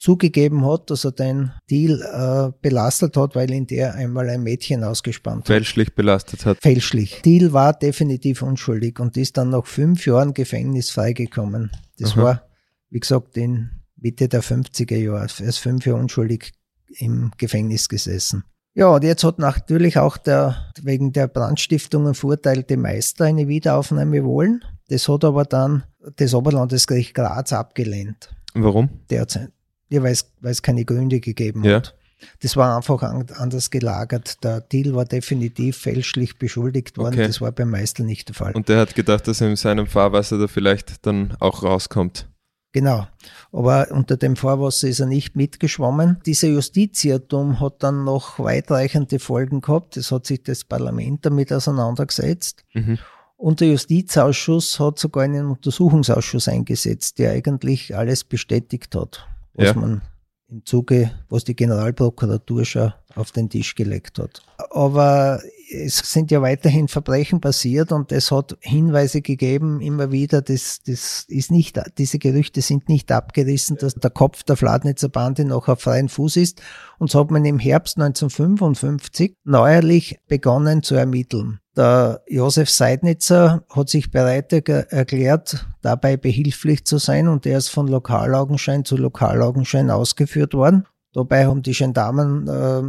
zugegeben 0.00 0.66
hat, 0.66 0.90
dass 0.90 1.04
er 1.04 1.12
den 1.12 1.52
Deal 1.70 2.00
äh, 2.00 2.58
belastet 2.62 3.16
hat, 3.16 3.36
weil 3.36 3.50
ihn 3.52 3.66
der 3.66 3.94
einmal 3.94 4.30
ein 4.30 4.42
Mädchen 4.42 4.82
ausgespannt 4.82 5.42
hat. 5.42 5.46
Fälschlich 5.46 5.94
belastet 5.94 6.46
hat. 6.46 6.58
Fälschlich. 6.60 7.20
Deal 7.22 7.52
war 7.52 7.74
definitiv 7.74 8.42
unschuldig 8.42 8.98
und 8.98 9.16
ist 9.18 9.36
dann 9.36 9.50
nach 9.50 9.66
fünf 9.66 10.06
Jahren 10.06 10.32
Gefängnis 10.32 10.90
freigekommen. 10.90 11.70
Das 11.98 12.12
Aha. 12.12 12.22
war, 12.22 12.48
wie 12.88 12.98
gesagt, 12.98 13.36
in 13.36 13.70
Mitte 13.96 14.28
der 14.28 14.42
50er 14.42 14.96
Jahre. 14.96 15.28
Er 15.38 15.46
ist 15.46 15.58
fünf 15.58 15.84
Jahre 15.84 16.00
unschuldig 16.00 16.52
im 16.98 17.30
Gefängnis 17.36 17.88
gesessen. 17.88 18.44
Ja, 18.72 18.88
und 18.88 19.04
jetzt 19.04 19.24
hat 19.24 19.38
natürlich 19.38 19.98
auch 19.98 20.16
der 20.16 20.70
wegen 20.80 21.12
der 21.12 21.28
Brandstiftungen 21.28 22.14
verurteilte 22.14 22.78
Meister 22.78 23.26
eine 23.26 23.48
Wiederaufnahme 23.48 24.24
wollen. 24.24 24.64
Das 24.88 25.08
hat 25.08 25.24
aber 25.24 25.44
dann 25.44 25.82
das 26.16 26.32
Oberlandesgericht 26.32 27.14
Graz 27.14 27.52
abgelehnt. 27.52 28.30
Warum? 28.54 28.88
Derzeit. 29.10 29.50
Ja, 29.90 30.02
weil 30.02 30.12
es, 30.42 30.62
keine 30.62 30.84
Gründe 30.84 31.20
gegeben 31.20 31.64
ja. 31.64 31.76
hat. 31.76 31.94
Das 32.40 32.56
war 32.56 32.76
einfach 32.76 33.02
anders 33.02 33.70
gelagert. 33.70 34.42
Der 34.44 34.60
Deal 34.60 34.94
war 34.94 35.04
definitiv 35.04 35.76
fälschlich 35.78 36.38
beschuldigt 36.38 36.98
worden. 36.98 37.14
Okay. 37.14 37.26
Das 37.26 37.40
war 37.40 37.52
beim 37.52 37.70
Meister 37.70 38.04
nicht 38.04 38.28
der 38.28 38.34
Fall. 38.34 38.52
Und 38.52 38.68
der 38.68 38.78
hat 38.78 38.94
gedacht, 38.94 39.26
dass 39.26 39.40
in 39.40 39.56
seinem 39.56 39.86
Fahrwasser 39.86 40.38
da 40.38 40.46
vielleicht 40.46 41.06
dann 41.06 41.36
auch 41.40 41.62
rauskommt. 41.62 42.28
Genau. 42.72 43.06
Aber 43.52 43.88
unter 43.90 44.16
dem 44.16 44.36
Fahrwasser 44.36 44.86
ist 44.86 45.00
er 45.00 45.06
nicht 45.06 45.34
mitgeschwommen. 45.34 46.18
Dieser 46.24 46.48
Justizirrtum 46.48 47.58
hat 47.58 47.82
dann 47.82 48.04
noch 48.04 48.38
weitreichende 48.38 49.18
Folgen 49.18 49.60
gehabt. 49.60 49.96
Es 49.96 50.12
hat 50.12 50.26
sich 50.26 50.42
das 50.44 50.64
Parlament 50.64 51.26
damit 51.26 51.52
auseinandergesetzt. 51.52 52.64
Mhm. 52.74 52.98
Und 53.36 53.60
der 53.60 53.68
Justizausschuss 53.68 54.78
hat 54.78 54.98
sogar 54.98 55.24
einen 55.24 55.46
Untersuchungsausschuss 55.46 56.46
eingesetzt, 56.46 57.18
der 57.18 57.32
eigentlich 57.32 57.96
alles 57.96 58.22
bestätigt 58.22 58.94
hat 58.94 59.26
was 59.60 59.74
ja. 59.74 59.80
man 59.80 60.02
im 60.48 60.64
Zuge, 60.64 61.12
was 61.28 61.44
die 61.44 61.54
Generalprokuratur 61.54 62.64
schon 62.64 62.92
auf 63.14 63.32
den 63.32 63.48
Tisch 63.48 63.74
gelegt 63.74 64.18
hat. 64.18 64.42
Aber 64.70 65.40
es 65.72 65.98
sind 65.98 66.30
ja 66.30 66.42
weiterhin 66.42 66.88
Verbrechen 66.88 67.40
passiert 67.40 67.92
und 67.92 68.12
es 68.12 68.30
hat 68.30 68.56
Hinweise 68.60 69.22
gegeben, 69.22 69.80
immer 69.80 70.10
wieder, 70.10 70.42
das, 70.42 70.80
das 70.84 71.24
ist 71.28 71.50
nicht, 71.50 71.80
diese 71.98 72.18
Gerüchte 72.18 72.60
sind 72.60 72.88
nicht 72.88 73.10
abgerissen, 73.12 73.76
dass 73.76 73.94
der 73.94 74.10
Kopf 74.10 74.42
der 74.42 74.56
Fladnitzer 74.56 75.08
Bande 75.08 75.44
noch 75.44 75.68
auf 75.68 75.80
freien 75.80 76.08
Fuß 76.08 76.36
ist. 76.36 76.60
Und 76.98 77.10
so 77.10 77.20
hat 77.20 77.30
man 77.30 77.44
im 77.44 77.58
Herbst 77.58 77.98
1955 77.98 79.36
neuerlich 79.44 80.18
begonnen 80.28 80.82
zu 80.82 80.94
ermitteln. 80.94 81.60
Der 81.76 82.22
Josef 82.26 82.68
Seidnitzer 82.68 83.64
hat 83.70 83.88
sich 83.88 84.10
bereit 84.10 84.52
erklärt, 84.52 85.66
dabei 85.82 86.16
behilflich 86.16 86.84
zu 86.84 86.98
sein 86.98 87.28
und 87.28 87.46
er 87.46 87.58
ist 87.58 87.68
von 87.68 87.86
Lokalaugenschein 87.86 88.84
zu 88.84 88.96
Lokalaugenschein 88.96 89.90
ausgeführt 89.90 90.52
worden. 90.52 90.86
Dabei 91.12 91.46
haben 91.46 91.62
die 91.62 91.72
Gendarmen 91.72 92.48
äh, 92.48 92.82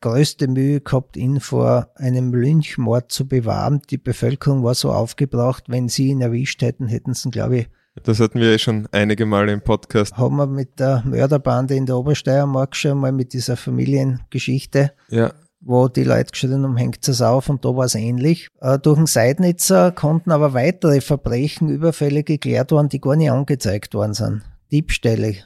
größte 0.00 0.48
Mühe 0.48 0.80
gehabt, 0.80 1.16
ihn 1.16 1.40
vor 1.40 1.88
einem 1.94 2.32
Lynchmord 2.32 3.10
zu 3.10 3.26
bewahren. 3.26 3.82
Die 3.90 3.98
Bevölkerung 3.98 4.62
war 4.62 4.74
so 4.74 4.92
aufgebracht, 4.92 5.64
wenn 5.68 5.88
sie 5.88 6.08
ihn 6.08 6.20
erwischt 6.20 6.62
hätten, 6.62 6.86
hätten 6.86 7.14
sie, 7.14 7.30
glaube 7.30 7.58
ich, 7.58 7.68
das 8.02 8.18
hatten 8.18 8.40
wir 8.40 8.50
ja 8.50 8.58
schon 8.58 8.88
einige 8.90 9.24
Male 9.24 9.52
im 9.52 9.60
Podcast. 9.60 10.16
Haben 10.16 10.34
wir 10.34 10.48
mit 10.48 10.80
der 10.80 11.04
Mörderbande 11.06 11.76
in 11.76 11.86
der 11.86 11.96
Obersteiermark 11.96 12.74
schon 12.74 12.98
mal 12.98 13.12
mit 13.12 13.32
dieser 13.32 13.56
Familiengeschichte. 13.56 14.92
Ja 15.10 15.32
wo 15.64 15.88
die 15.88 16.04
Leute 16.04 16.30
geschrien 16.30 16.62
haben, 16.62 16.76
hängt 16.76 17.08
es 17.08 17.22
auf 17.22 17.48
und 17.48 17.64
da 17.64 17.74
war 17.74 17.86
es 17.86 17.94
ähnlich. 17.94 18.48
Äh, 18.60 18.78
durch 18.78 18.98
den 18.98 19.06
Seidnitzer 19.06 19.92
konnten 19.92 20.30
aber 20.30 20.52
weitere 20.52 21.00
Verbrechen, 21.00 21.68
Überfälle 21.68 22.22
geklärt 22.22 22.70
worden, 22.70 22.90
die 22.90 23.00
gar 23.00 23.16
nicht 23.16 23.30
angezeigt 23.30 23.94
worden 23.94 24.14
sind. 24.14 24.42
Diebstähle 24.70 25.36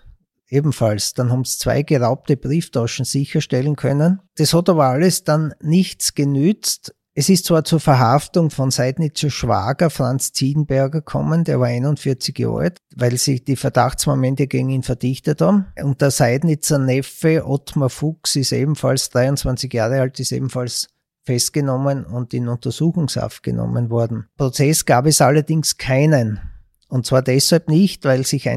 ebenfalls. 0.48 1.14
Dann 1.14 1.30
haben 1.30 1.44
sie 1.44 1.58
zwei 1.58 1.82
geraubte 1.82 2.36
Brieftaschen 2.36 3.04
sicherstellen 3.04 3.76
können. 3.76 4.20
Das 4.36 4.54
hat 4.54 4.68
aber 4.68 4.86
alles 4.86 5.24
dann 5.24 5.54
nichts 5.60 6.14
genützt. 6.14 6.94
Es 7.14 7.28
ist 7.28 7.46
zwar 7.46 7.64
zur 7.64 7.80
Verhaftung 7.80 8.48
von 8.50 8.70
Seidnitzer 8.70 9.28
Schwager 9.28 9.90
Franz 9.90 10.32
Ziedenberger 10.32 11.00
gekommen, 11.00 11.42
der 11.42 11.58
war 11.58 11.66
41 11.66 12.38
Jahre 12.38 12.58
alt, 12.58 12.78
weil 12.94 13.16
sich 13.16 13.44
die 13.44 13.56
Verdachtsmomente 13.56 14.46
gegen 14.46 14.68
ihn 14.68 14.84
verdichtet 14.84 15.40
haben. 15.40 15.66
Und 15.82 16.00
der 16.00 16.12
Seidnitzer 16.12 16.78
Neffe 16.78 17.44
Ottmar 17.44 17.90
Fuchs 17.90 18.36
ist 18.36 18.52
ebenfalls 18.52 19.10
23 19.10 19.74
Jahre 19.74 20.00
alt, 20.00 20.20
ist 20.20 20.30
ebenfalls 20.30 20.90
festgenommen 21.24 22.04
und 22.04 22.32
in 22.34 22.48
Untersuchungshaft 22.48 23.42
genommen 23.42 23.90
worden. 23.90 24.28
Prozess 24.36 24.84
gab 24.84 25.04
es 25.04 25.20
allerdings 25.20 25.76
keinen. 25.76 26.40
Und 26.88 27.04
zwar 27.04 27.22
deshalb 27.22 27.68
nicht, 27.68 28.04
weil 28.04 28.24
sich 28.24 28.48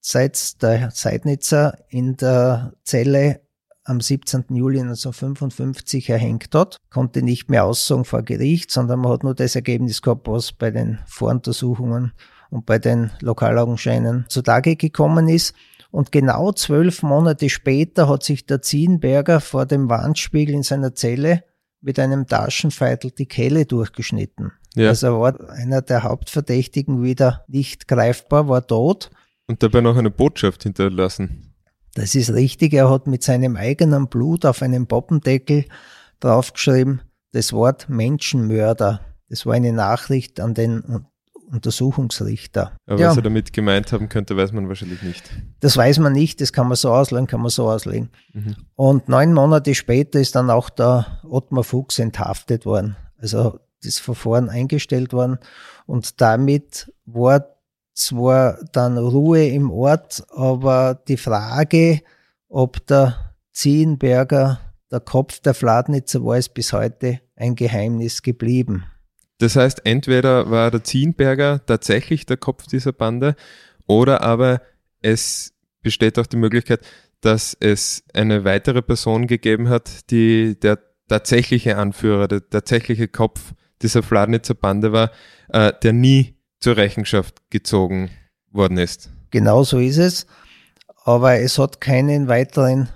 einerseits 0.00 0.56
der 0.58 0.90
Seidnitzer 0.90 1.78
in 1.88 2.16
der 2.16 2.72
Zelle 2.84 3.40
am 3.84 4.00
17. 4.00 4.44
Juli 4.50 4.80
1955 4.80 6.10
erhängt 6.10 6.54
hat, 6.54 6.76
konnte 6.90 7.22
nicht 7.22 7.50
mehr 7.50 7.64
aussagen 7.64 8.04
vor 8.04 8.22
Gericht, 8.22 8.70
sondern 8.70 9.00
man 9.00 9.12
hat 9.12 9.24
nur 9.24 9.34
das 9.34 9.56
Ergebnis 9.56 10.02
gehabt, 10.02 10.28
was 10.28 10.52
bei 10.52 10.70
den 10.70 10.98
Voruntersuchungen 11.06 12.12
und 12.50 12.66
bei 12.66 12.78
den 12.78 13.10
Lokalaugenscheinen 13.20 14.26
zutage 14.28 14.76
gekommen 14.76 15.28
ist. 15.28 15.54
Und 15.90 16.12
genau 16.12 16.52
zwölf 16.52 17.02
Monate 17.02 17.48
später 17.48 18.08
hat 18.08 18.22
sich 18.22 18.44
der 18.44 18.60
Zienberger 18.60 19.40
vor 19.40 19.64
dem 19.64 19.88
Wandspiegel 19.88 20.54
in 20.54 20.62
seiner 20.62 20.94
Zelle 20.94 21.44
mit 21.80 21.98
einem 21.98 22.26
Taschenfeitel 22.26 23.10
die 23.10 23.26
Kehle 23.26 23.64
durchgeschnitten. 23.64 24.52
Ja. 24.74 24.88
Also 24.88 25.18
war 25.18 25.48
einer 25.48 25.80
der 25.80 26.02
Hauptverdächtigen 26.02 27.02
wieder 27.02 27.44
nicht 27.48 27.88
greifbar, 27.88 28.48
war 28.48 28.66
tot. 28.66 29.10
Und 29.48 29.62
dabei 29.62 29.80
noch 29.80 29.96
eine 29.96 30.10
Botschaft 30.10 30.62
hinterlassen. 30.62 31.54
Das 31.94 32.14
ist 32.14 32.30
richtig, 32.32 32.74
er 32.74 32.90
hat 32.90 33.06
mit 33.06 33.22
seinem 33.22 33.56
eigenen 33.56 34.08
Blut 34.08 34.44
auf 34.44 34.62
einem 34.62 34.86
Poppendeckel 34.86 35.64
draufgeschrieben, 36.20 37.00
das 37.32 37.52
Wort 37.52 37.88
Menschenmörder. 37.88 39.00
Das 39.28 39.46
war 39.46 39.54
eine 39.54 39.72
Nachricht 39.72 40.38
an 40.38 40.54
den 40.54 41.04
Untersuchungsrichter. 41.50 42.76
Aber 42.86 43.00
ja. 43.00 43.08
was 43.08 43.16
er 43.16 43.22
damit 43.22 43.52
gemeint 43.52 43.92
haben 43.92 44.08
könnte, 44.08 44.36
weiß 44.36 44.52
man 44.52 44.68
wahrscheinlich 44.68 45.02
nicht. 45.02 45.30
Das 45.60 45.76
weiß 45.76 45.98
man 45.98 46.12
nicht, 46.12 46.40
das 46.40 46.52
kann 46.52 46.68
man 46.68 46.76
so 46.76 46.92
auslegen, 46.92 47.26
kann 47.26 47.40
man 47.40 47.50
so 47.50 47.68
auslegen. 47.70 48.10
Mhm. 48.32 48.56
Und 48.76 49.08
neun 49.08 49.32
Monate 49.32 49.74
später 49.74 50.20
ist 50.20 50.34
dann 50.34 50.50
auch 50.50 50.68
der 50.70 51.20
Ottmar 51.24 51.64
Fuchs 51.64 51.98
enthaftet 51.98 52.66
worden. 52.66 52.96
Also 53.16 53.60
das 53.82 53.98
Verfahren 53.98 54.50
eingestellt 54.50 55.12
worden 55.12 55.38
und 55.86 56.20
damit 56.20 56.92
war 57.06 57.57
zwar 57.98 58.58
dann 58.72 58.96
Ruhe 58.96 59.46
im 59.48 59.70
Ort, 59.70 60.24
aber 60.30 61.00
die 61.08 61.16
Frage, 61.16 62.00
ob 62.48 62.86
der 62.86 63.34
Ziehenberger 63.52 64.60
der 64.90 65.00
Kopf 65.00 65.40
der 65.40 65.54
Fladnitzer 65.54 66.24
war, 66.24 66.38
ist 66.38 66.54
bis 66.54 66.72
heute 66.72 67.20
ein 67.36 67.56
Geheimnis 67.56 68.22
geblieben. 68.22 68.84
Das 69.38 69.56
heißt, 69.56 69.84
entweder 69.84 70.50
war 70.50 70.70
der 70.70 70.84
Ziehenberger 70.84 71.64
tatsächlich 71.66 72.24
der 72.24 72.36
Kopf 72.36 72.66
dieser 72.66 72.92
Bande 72.92 73.36
oder 73.86 74.22
aber 74.22 74.62
es 75.00 75.52
besteht 75.82 76.18
auch 76.18 76.26
die 76.26 76.36
Möglichkeit, 76.36 76.80
dass 77.20 77.56
es 77.58 78.04
eine 78.14 78.44
weitere 78.44 78.82
Person 78.82 79.26
gegeben 79.26 79.68
hat, 79.68 80.10
die 80.10 80.58
der 80.58 80.78
tatsächliche 81.08 81.76
Anführer, 81.76 82.28
der 82.28 82.48
tatsächliche 82.48 83.08
Kopf 83.08 83.54
dieser 83.82 84.02
Fladnitzer 84.02 84.54
Bande 84.54 84.92
war, 84.92 85.10
äh, 85.48 85.72
der 85.82 85.92
nie 85.92 86.37
zur 86.60 86.76
Rechenschaft 86.76 87.50
gezogen 87.50 88.10
worden 88.50 88.78
ist. 88.78 89.10
Genau 89.30 89.62
so 89.62 89.78
ist 89.78 89.98
es. 89.98 90.26
Aber 91.04 91.38
es 91.38 91.58
hat 91.58 91.80
keinen 91.80 92.28
weiteren 92.28 92.88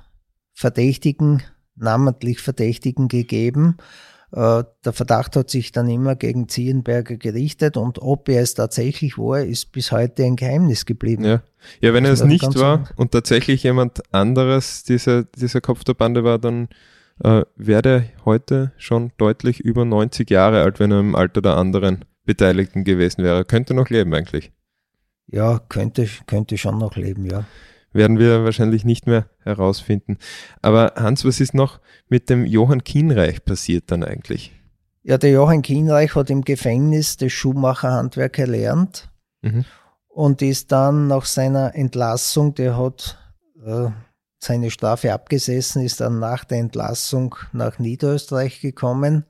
Verdächtigen, 0.52 1.42
namentlich 1.76 2.40
Verdächtigen 2.40 3.08
gegeben. 3.08 3.76
Äh, 4.32 4.64
der 4.84 4.92
Verdacht 4.92 5.36
hat 5.36 5.50
sich 5.50 5.72
dann 5.72 5.88
immer 5.88 6.16
gegen 6.16 6.48
Ziehenberger 6.48 7.16
gerichtet 7.16 7.76
und 7.76 8.00
ob 8.00 8.28
er 8.28 8.42
es 8.42 8.54
tatsächlich 8.54 9.18
war, 9.18 9.40
ist 9.40 9.72
bis 9.72 9.92
heute 9.92 10.24
ein 10.24 10.36
Geheimnis 10.36 10.86
geblieben. 10.86 11.24
Ja, 11.24 11.42
ja 11.80 11.92
wenn 11.92 12.04
er 12.04 12.12
es 12.12 12.24
nicht 12.24 12.58
war 12.58 12.88
und 12.96 13.12
tatsächlich 13.12 13.62
jemand 13.62 14.02
anderes 14.12 14.84
dieser, 14.84 15.24
dieser 15.24 15.60
Kopf 15.60 15.84
der 15.84 15.94
Bande 15.94 16.24
war, 16.24 16.38
dann 16.38 16.68
äh, 17.22 17.44
wäre 17.56 18.04
heute 18.24 18.72
schon 18.76 19.12
deutlich 19.16 19.60
über 19.60 19.84
90 19.84 20.28
Jahre 20.30 20.62
alt, 20.62 20.80
wenn 20.80 20.90
er 20.90 21.00
im 21.00 21.14
Alter 21.14 21.42
der 21.42 21.56
anderen 21.56 22.04
Beteiligten 22.24 22.84
gewesen 22.84 23.22
wäre. 23.22 23.44
Könnte 23.44 23.74
noch 23.74 23.90
leben 23.90 24.14
eigentlich. 24.14 24.52
Ja, 25.26 25.60
könnte, 25.68 26.08
könnte 26.26 26.58
schon 26.58 26.78
noch 26.78 26.96
leben, 26.96 27.26
ja. 27.26 27.44
Werden 27.92 28.18
wir 28.18 28.44
wahrscheinlich 28.44 28.84
nicht 28.84 29.06
mehr 29.06 29.26
herausfinden. 29.40 30.18
Aber 30.62 30.94
Hans, 30.96 31.24
was 31.24 31.40
ist 31.40 31.54
noch 31.54 31.80
mit 32.08 32.30
dem 32.30 32.44
Johann 32.44 32.84
Kienreich 32.84 33.44
passiert 33.44 33.90
dann 33.90 34.02
eigentlich? 34.02 34.52
Ja, 35.02 35.18
der 35.18 35.30
Johann 35.30 35.62
Kienreich 35.62 36.14
hat 36.14 36.30
im 36.30 36.42
Gefängnis 36.42 37.16
das 37.16 37.32
Schuhmacherhandwerk 37.32 38.38
erlernt 38.38 39.10
mhm. 39.42 39.64
und 40.08 40.42
ist 40.42 40.72
dann 40.72 41.06
nach 41.08 41.24
seiner 41.24 41.74
Entlassung, 41.74 42.54
der 42.54 42.78
hat 42.78 43.18
äh, 43.64 43.90
seine 44.42 44.70
Strafe 44.70 45.12
abgesessen, 45.12 45.82
ist 45.82 46.00
dann 46.00 46.18
nach 46.18 46.44
der 46.44 46.58
Entlassung 46.58 47.36
nach 47.52 47.78
Niederösterreich 47.78 48.60
gekommen 48.60 49.24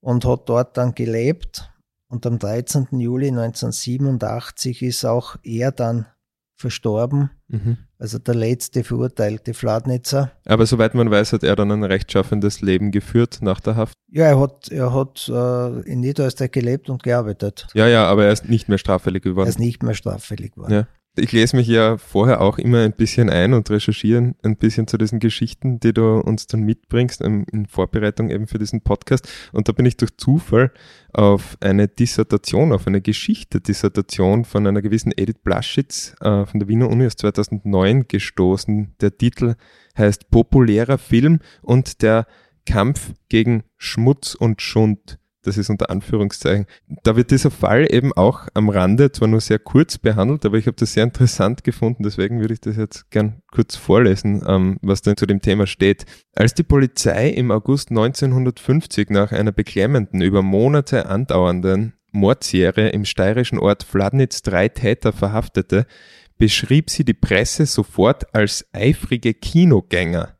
und 0.00 0.24
hat 0.26 0.48
dort 0.48 0.76
dann 0.76 0.94
gelebt 0.94 1.70
und 2.08 2.26
am 2.26 2.38
13. 2.38 2.88
Juli 3.00 3.28
1987 3.28 4.82
ist 4.82 5.04
auch 5.06 5.36
er 5.42 5.72
dann 5.72 6.06
verstorben. 6.54 7.30
Mhm. 7.48 7.78
Also 7.98 8.18
der 8.18 8.34
letzte 8.34 8.84
verurteilte 8.84 9.54
Fladnitzer. 9.54 10.32
Aber 10.44 10.66
soweit 10.66 10.94
man 10.94 11.10
weiß, 11.10 11.32
hat 11.32 11.42
er 11.42 11.56
dann 11.56 11.72
ein 11.72 11.82
rechtschaffendes 11.82 12.60
Leben 12.60 12.90
geführt 12.90 13.38
nach 13.40 13.60
der 13.60 13.76
Haft. 13.76 13.94
Ja, 14.10 14.26
er 14.26 14.38
hat, 14.38 14.68
er 14.68 14.92
hat 14.92 15.28
äh, 15.28 15.80
in 15.90 16.00
Niederösterreich 16.00 16.50
gelebt 16.50 16.90
und 16.90 17.02
gearbeitet. 17.02 17.66
Ja, 17.74 17.88
ja, 17.88 18.06
aber 18.06 18.26
er 18.26 18.32
ist 18.32 18.48
nicht 18.48 18.68
mehr 18.68 18.78
straffällig 18.78 19.24
geworden. 19.24 19.46
Er 19.46 19.50
ist 19.50 19.58
nicht 19.58 19.82
mehr 19.82 19.94
straffällig 19.94 20.54
geworden. 20.54 20.72
Ja. 20.72 20.86
Ich 21.16 21.30
lese 21.30 21.56
mich 21.56 21.68
ja 21.68 21.96
vorher 21.96 22.40
auch 22.40 22.58
immer 22.58 22.80
ein 22.80 22.92
bisschen 22.92 23.30
ein 23.30 23.54
und 23.54 23.70
recherchiere 23.70 24.34
ein 24.42 24.56
bisschen 24.56 24.88
zu 24.88 24.98
diesen 24.98 25.20
Geschichten, 25.20 25.78
die 25.78 25.92
du 25.92 26.18
uns 26.18 26.48
dann 26.48 26.62
mitbringst 26.62 27.20
ähm, 27.20 27.46
in 27.52 27.66
Vorbereitung 27.66 28.30
eben 28.30 28.48
für 28.48 28.58
diesen 28.58 28.80
Podcast. 28.80 29.28
Und 29.52 29.68
da 29.68 29.72
bin 29.72 29.86
ich 29.86 29.96
durch 29.96 30.16
Zufall 30.16 30.72
auf 31.12 31.56
eine 31.60 31.86
Dissertation, 31.86 32.72
auf 32.72 32.88
eine 32.88 33.00
Geschichte-Dissertation 33.00 34.44
von 34.44 34.66
einer 34.66 34.82
gewissen 34.82 35.12
Edith 35.16 35.38
Blaschitz 35.44 36.16
äh, 36.20 36.46
von 36.46 36.58
der 36.58 36.68
Wiener 36.68 36.90
Uni 36.90 37.06
aus 37.06 37.14
2009 37.14 38.08
gestoßen. 38.08 38.96
Der 39.00 39.16
Titel 39.16 39.54
heißt 39.96 40.30
Populärer 40.30 40.98
Film 40.98 41.38
und 41.62 42.02
der 42.02 42.26
Kampf 42.66 43.12
gegen 43.28 43.62
Schmutz 43.76 44.34
und 44.34 44.62
Schund 44.62 45.20
das 45.46 45.58
ist 45.58 45.70
unter 45.70 45.90
Anführungszeichen. 45.90 46.66
Da 47.02 47.16
wird 47.16 47.30
dieser 47.30 47.50
Fall 47.50 47.86
eben 47.88 48.12
auch 48.12 48.48
am 48.54 48.68
Rande 48.68 49.12
zwar 49.12 49.28
nur 49.28 49.40
sehr 49.40 49.58
kurz 49.58 49.98
behandelt, 49.98 50.44
aber 50.44 50.58
ich 50.58 50.66
habe 50.66 50.76
das 50.76 50.92
sehr 50.92 51.04
interessant 51.04 51.64
gefunden, 51.64 52.02
deswegen 52.02 52.40
würde 52.40 52.54
ich 52.54 52.60
das 52.60 52.76
jetzt 52.76 53.10
gern 53.10 53.42
kurz 53.52 53.76
vorlesen, 53.76 54.42
ähm, 54.46 54.78
was 54.82 55.02
denn 55.02 55.16
zu 55.16 55.26
dem 55.26 55.40
Thema 55.40 55.66
steht. 55.66 56.06
Als 56.34 56.54
die 56.54 56.62
Polizei 56.62 57.28
im 57.28 57.50
August 57.50 57.90
1950 57.90 59.10
nach 59.10 59.32
einer 59.32 59.52
beklemmenden, 59.52 60.22
über 60.22 60.42
Monate 60.42 61.06
andauernden 61.06 61.94
Mordserie 62.14 62.90
im 62.90 63.04
steirischen 63.04 63.58
Ort 63.58 63.82
Fladnitz 63.82 64.42
drei 64.42 64.68
Täter 64.68 65.12
verhaftete, 65.12 65.86
beschrieb 66.38 66.90
sie 66.90 67.04
die 67.04 67.14
Presse 67.14 67.66
sofort 67.66 68.34
als 68.34 68.66
eifrige 68.72 69.34
Kinogänger. 69.34 70.33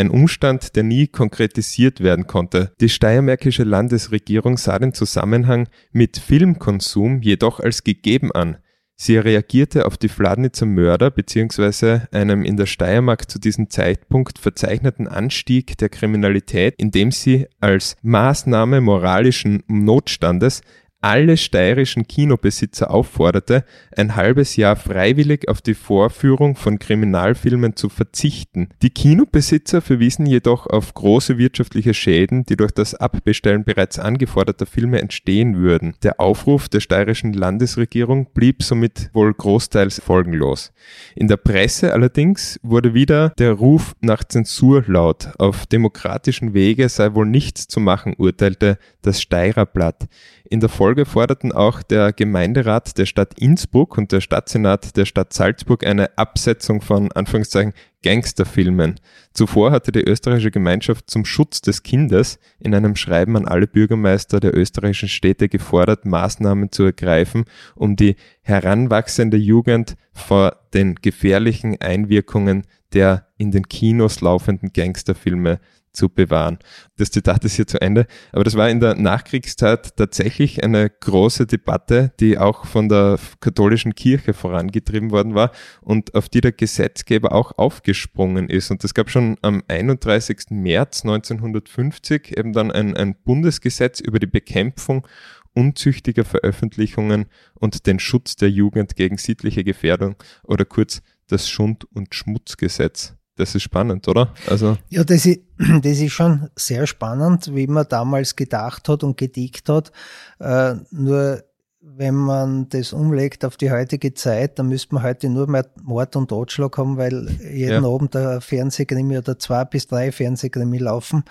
Ein 0.00 0.08
Umstand, 0.08 0.76
der 0.76 0.82
nie 0.82 1.08
konkretisiert 1.08 2.00
werden 2.00 2.26
konnte. 2.26 2.72
Die 2.80 2.88
steiermärkische 2.88 3.64
Landesregierung 3.64 4.56
sah 4.56 4.78
den 4.78 4.94
Zusammenhang 4.94 5.68
mit 5.92 6.16
Filmkonsum 6.16 7.20
jedoch 7.20 7.60
als 7.60 7.84
gegeben 7.84 8.32
an. 8.32 8.56
Sie 8.96 9.18
reagierte 9.18 9.84
auf 9.84 9.98
die 9.98 10.08
Fladnitzer 10.08 10.64
Mörder 10.64 11.10
bzw. 11.10 12.00
einem 12.12 12.44
in 12.44 12.56
der 12.56 12.64
Steiermark 12.64 13.30
zu 13.30 13.38
diesem 13.38 13.68
Zeitpunkt 13.68 14.38
verzeichneten 14.38 15.06
Anstieg 15.06 15.76
der 15.76 15.90
Kriminalität, 15.90 16.76
indem 16.78 17.12
sie 17.12 17.46
als 17.60 17.94
Maßnahme 18.00 18.80
moralischen 18.80 19.64
Notstandes 19.68 20.62
alle 21.00 21.36
steirischen 21.36 22.06
Kinobesitzer 22.06 22.90
aufforderte, 22.90 23.64
ein 23.96 24.16
halbes 24.16 24.56
Jahr 24.56 24.76
freiwillig 24.76 25.48
auf 25.48 25.62
die 25.62 25.74
Vorführung 25.74 26.56
von 26.56 26.78
Kriminalfilmen 26.78 27.76
zu 27.76 27.88
verzichten. 27.88 28.68
Die 28.82 28.90
Kinobesitzer 28.90 29.80
verwiesen 29.80 30.26
jedoch 30.26 30.66
auf 30.66 30.92
große 30.94 31.38
wirtschaftliche 31.38 31.94
Schäden, 31.94 32.44
die 32.44 32.56
durch 32.56 32.72
das 32.72 32.94
Abbestellen 32.94 33.64
bereits 33.64 33.98
angeforderter 33.98 34.66
Filme 34.66 35.00
entstehen 35.00 35.56
würden. 35.56 35.94
Der 36.02 36.20
Aufruf 36.20 36.68
der 36.68 36.80
steirischen 36.80 37.32
Landesregierung 37.32 38.28
blieb 38.34 38.62
somit 38.62 39.10
wohl 39.14 39.32
großteils 39.32 40.00
folgenlos. 40.00 40.72
In 41.14 41.28
der 41.28 41.38
Presse 41.38 41.92
allerdings 41.92 42.60
wurde 42.62 42.94
wieder 42.94 43.30
der 43.38 43.52
Ruf 43.52 43.94
nach 44.00 44.24
Zensur 44.24 44.84
laut. 44.86 45.30
Auf 45.38 45.66
demokratischen 45.66 46.52
Wege 46.52 46.88
sei 46.88 47.14
wohl 47.14 47.26
nichts 47.26 47.68
zu 47.68 47.80
machen, 47.80 48.14
urteilte 48.18 48.78
das 49.02 49.22
Steirer 49.22 49.66
Blatt. 49.66 50.08
In 50.52 50.58
der 50.58 50.68
Folge 50.68 51.04
forderten 51.06 51.52
auch 51.52 51.80
der 51.80 52.12
Gemeinderat 52.12 52.98
der 52.98 53.06
Stadt 53.06 53.38
Innsbruck 53.38 53.96
und 53.96 54.10
der 54.10 54.20
Stadtsenat 54.20 54.96
der 54.96 55.04
Stadt 55.04 55.32
Salzburg 55.32 55.86
eine 55.86 56.18
Absetzung 56.18 56.80
von 56.80 57.12
Anführungszeichen 57.12 57.72
Gangsterfilmen. 58.02 58.98
Zuvor 59.32 59.70
hatte 59.70 59.92
die 59.92 60.02
österreichische 60.02 60.50
Gemeinschaft 60.50 61.08
zum 61.08 61.24
Schutz 61.24 61.60
des 61.60 61.84
Kindes 61.84 62.40
in 62.58 62.74
einem 62.74 62.96
Schreiben 62.96 63.36
an 63.36 63.46
alle 63.46 63.68
Bürgermeister 63.68 64.40
der 64.40 64.56
österreichischen 64.56 65.08
Städte 65.08 65.48
gefordert, 65.48 66.04
Maßnahmen 66.04 66.72
zu 66.72 66.82
ergreifen, 66.82 67.44
um 67.76 67.94
die 67.94 68.16
heranwachsende 68.42 69.36
Jugend 69.36 69.94
vor 70.12 70.56
den 70.74 70.96
gefährlichen 70.96 71.80
Einwirkungen 71.80 72.64
der 72.92 73.28
in 73.38 73.52
den 73.52 73.68
Kinos 73.68 74.20
laufenden 74.20 74.72
Gangsterfilme 74.72 75.60
zu 75.92 76.08
bewahren. 76.08 76.58
Das 76.96 77.10
Zitat 77.10 77.44
ist 77.44 77.54
hier 77.56 77.66
zu 77.66 77.80
Ende. 77.80 78.06
Aber 78.32 78.44
das 78.44 78.56
war 78.56 78.68
in 78.70 78.80
der 78.80 78.94
Nachkriegszeit 78.94 79.96
tatsächlich 79.96 80.62
eine 80.62 80.88
große 80.88 81.46
Debatte, 81.46 82.12
die 82.20 82.38
auch 82.38 82.64
von 82.66 82.88
der 82.88 83.18
katholischen 83.40 83.94
Kirche 83.94 84.32
vorangetrieben 84.32 85.10
worden 85.10 85.34
war 85.34 85.52
und 85.80 86.14
auf 86.14 86.28
die 86.28 86.40
der 86.40 86.52
Gesetzgeber 86.52 87.32
auch 87.32 87.58
aufgesprungen 87.58 88.48
ist. 88.48 88.70
Und 88.70 88.84
es 88.84 88.94
gab 88.94 89.10
schon 89.10 89.36
am 89.42 89.62
31. 89.68 90.50
März 90.50 91.02
1950 91.02 92.36
eben 92.36 92.52
dann 92.52 92.70
ein, 92.70 92.96
ein 92.96 93.14
Bundesgesetz 93.24 94.00
über 94.00 94.18
die 94.18 94.26
Bekämpfung 94.26 95.06
unzüchtiger 95.52 96.24
Veröffentlichungen 96.24 97.26
und 97.54 97.86
den 97.86 97.98
Schutz 97.98 98.36
der 98.36 98.50
Jugend 98.50 98.96
gegen 98.96 99.18
sittliche 99.18 99.64
Gefährdung 99.64 100.14
oder 100.44 100.64
kurz 100.64 101.02
das 101.26 101.48
Schund- 101.48 101.84
und 101.92 102.14
Schmutzgesetz. 102.14 103.16
Das 103.36 103.54
ist 103.54 103.62
spannend, 103.62 104.06
oder? 104.08 104.32
Also 104.48 104.76
ja, 104.88 105.04
das 105.04 105.26
ist, 105.26 105.40
das 105.82 105.98
ist 105.98 106.12
schon 106.12 106.50
sehr 106.56 106.86
spannend, 106.86 107.54
wie 107.54 107.66
man 107.66 107.86
damals 107.88 108.36
gedacht 108.36 108.88
hat 108.88 109.02
und 109.02 109.16
gedickt 109.16 109.68
hat. 109.68 109.92
Äh, 110.38 110.74
nur 110.90 111.42
wenn 111.82 112.14
man 112.14 112.68
das 112.68 112.92
umlegt 112.92 113.44
auf 113.44 113.56
die 113.56 113.70
heutige 113.70 114.12
Zeit, 114.12 114.58
dann 114.58 114.68
müsste 114.68 114.94
man 114.94 115.02
heute 115.02 115.30
nur 115.30 115.46
mehr 115.46 115.66
Mord 115.82 116.14
und 116.16 116.28
Totschlag 116.28 116.76
haben, 116.76 116.98
weil 116.98 117.28
jeden 117.40 117.84
ja. 117.84 117.90
Abend 117.90 118.14
der 118.14 118.40
Fernsehkrimi 118.40 119.16
oder 119.16 119.38
zwei 119.38 119.64
bis 119.64 119.86
drei 119.86 120.12
Fernsehkrimi 120.12 120.78
laufen. 120.78 121.24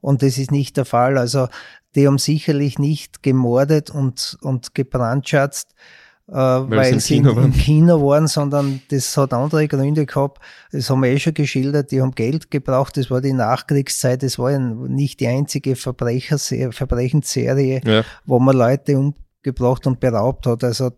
Und 0.00 0.22
das 0.22 0.36
ist 0.38 0.50
nicht 0.50 0.76
der 0.76 0.84
Fall. 0.84 1.16
Also 1.16 1.48
die 1.94 2.06
haben 2.06 2.18
sicherlich 2.18 2.78
nicht 2.78 3.22
gemordet 3.22 3.90
und, 3.90 4.36
und 4.42 4.74
gebrandschatzt, 4.74 5.74
weil, 6.28 6.70
weil 6.70 7.00
sie 7.00 7.16
Kino 7.16 7.40
im 7.40 7.52
Kino 7.52 8.04
waren, 8.04 8.26
sondern 8.26 8.80
das 8.90 9.16
hat 9.16 9.32
andere 9.32 9.68
Gründe 9.68 10.06
gehabt. 10.06 10.42
Das 10.72 10.90
haben 10.90 11.02
wir 11.02 11.10
eh 11.10 11.20
schon 11.20 11.34
geschildert. 11.34 11.92
Die 11.92 12.02
haben 12.02 12.10
Geld 12.12 12.50
gebraucht. 12.50 12.96
Das 12.96 13.10
war 13.10 13.20
die 13.20 13.32
Nachkriegszeit. 13.32 14.24
Das 14.24 14.38
war 14.38 14.50
ja 14.50 14.58
nicht 14.58 15.20
die 15.20 15.28
einzige 15.28 15.76
Verbrechensserie, 15.76 17.80
ja. 17.84 18.02
wo 18.24 18.40
man 18.40 18.56
Leute 18.56 18.98
umgebracht 18.98 19.86
und 19.86 20.00
beraubt 20.00 20.46
hat. 20.46 20.64
Also 20.64 20.90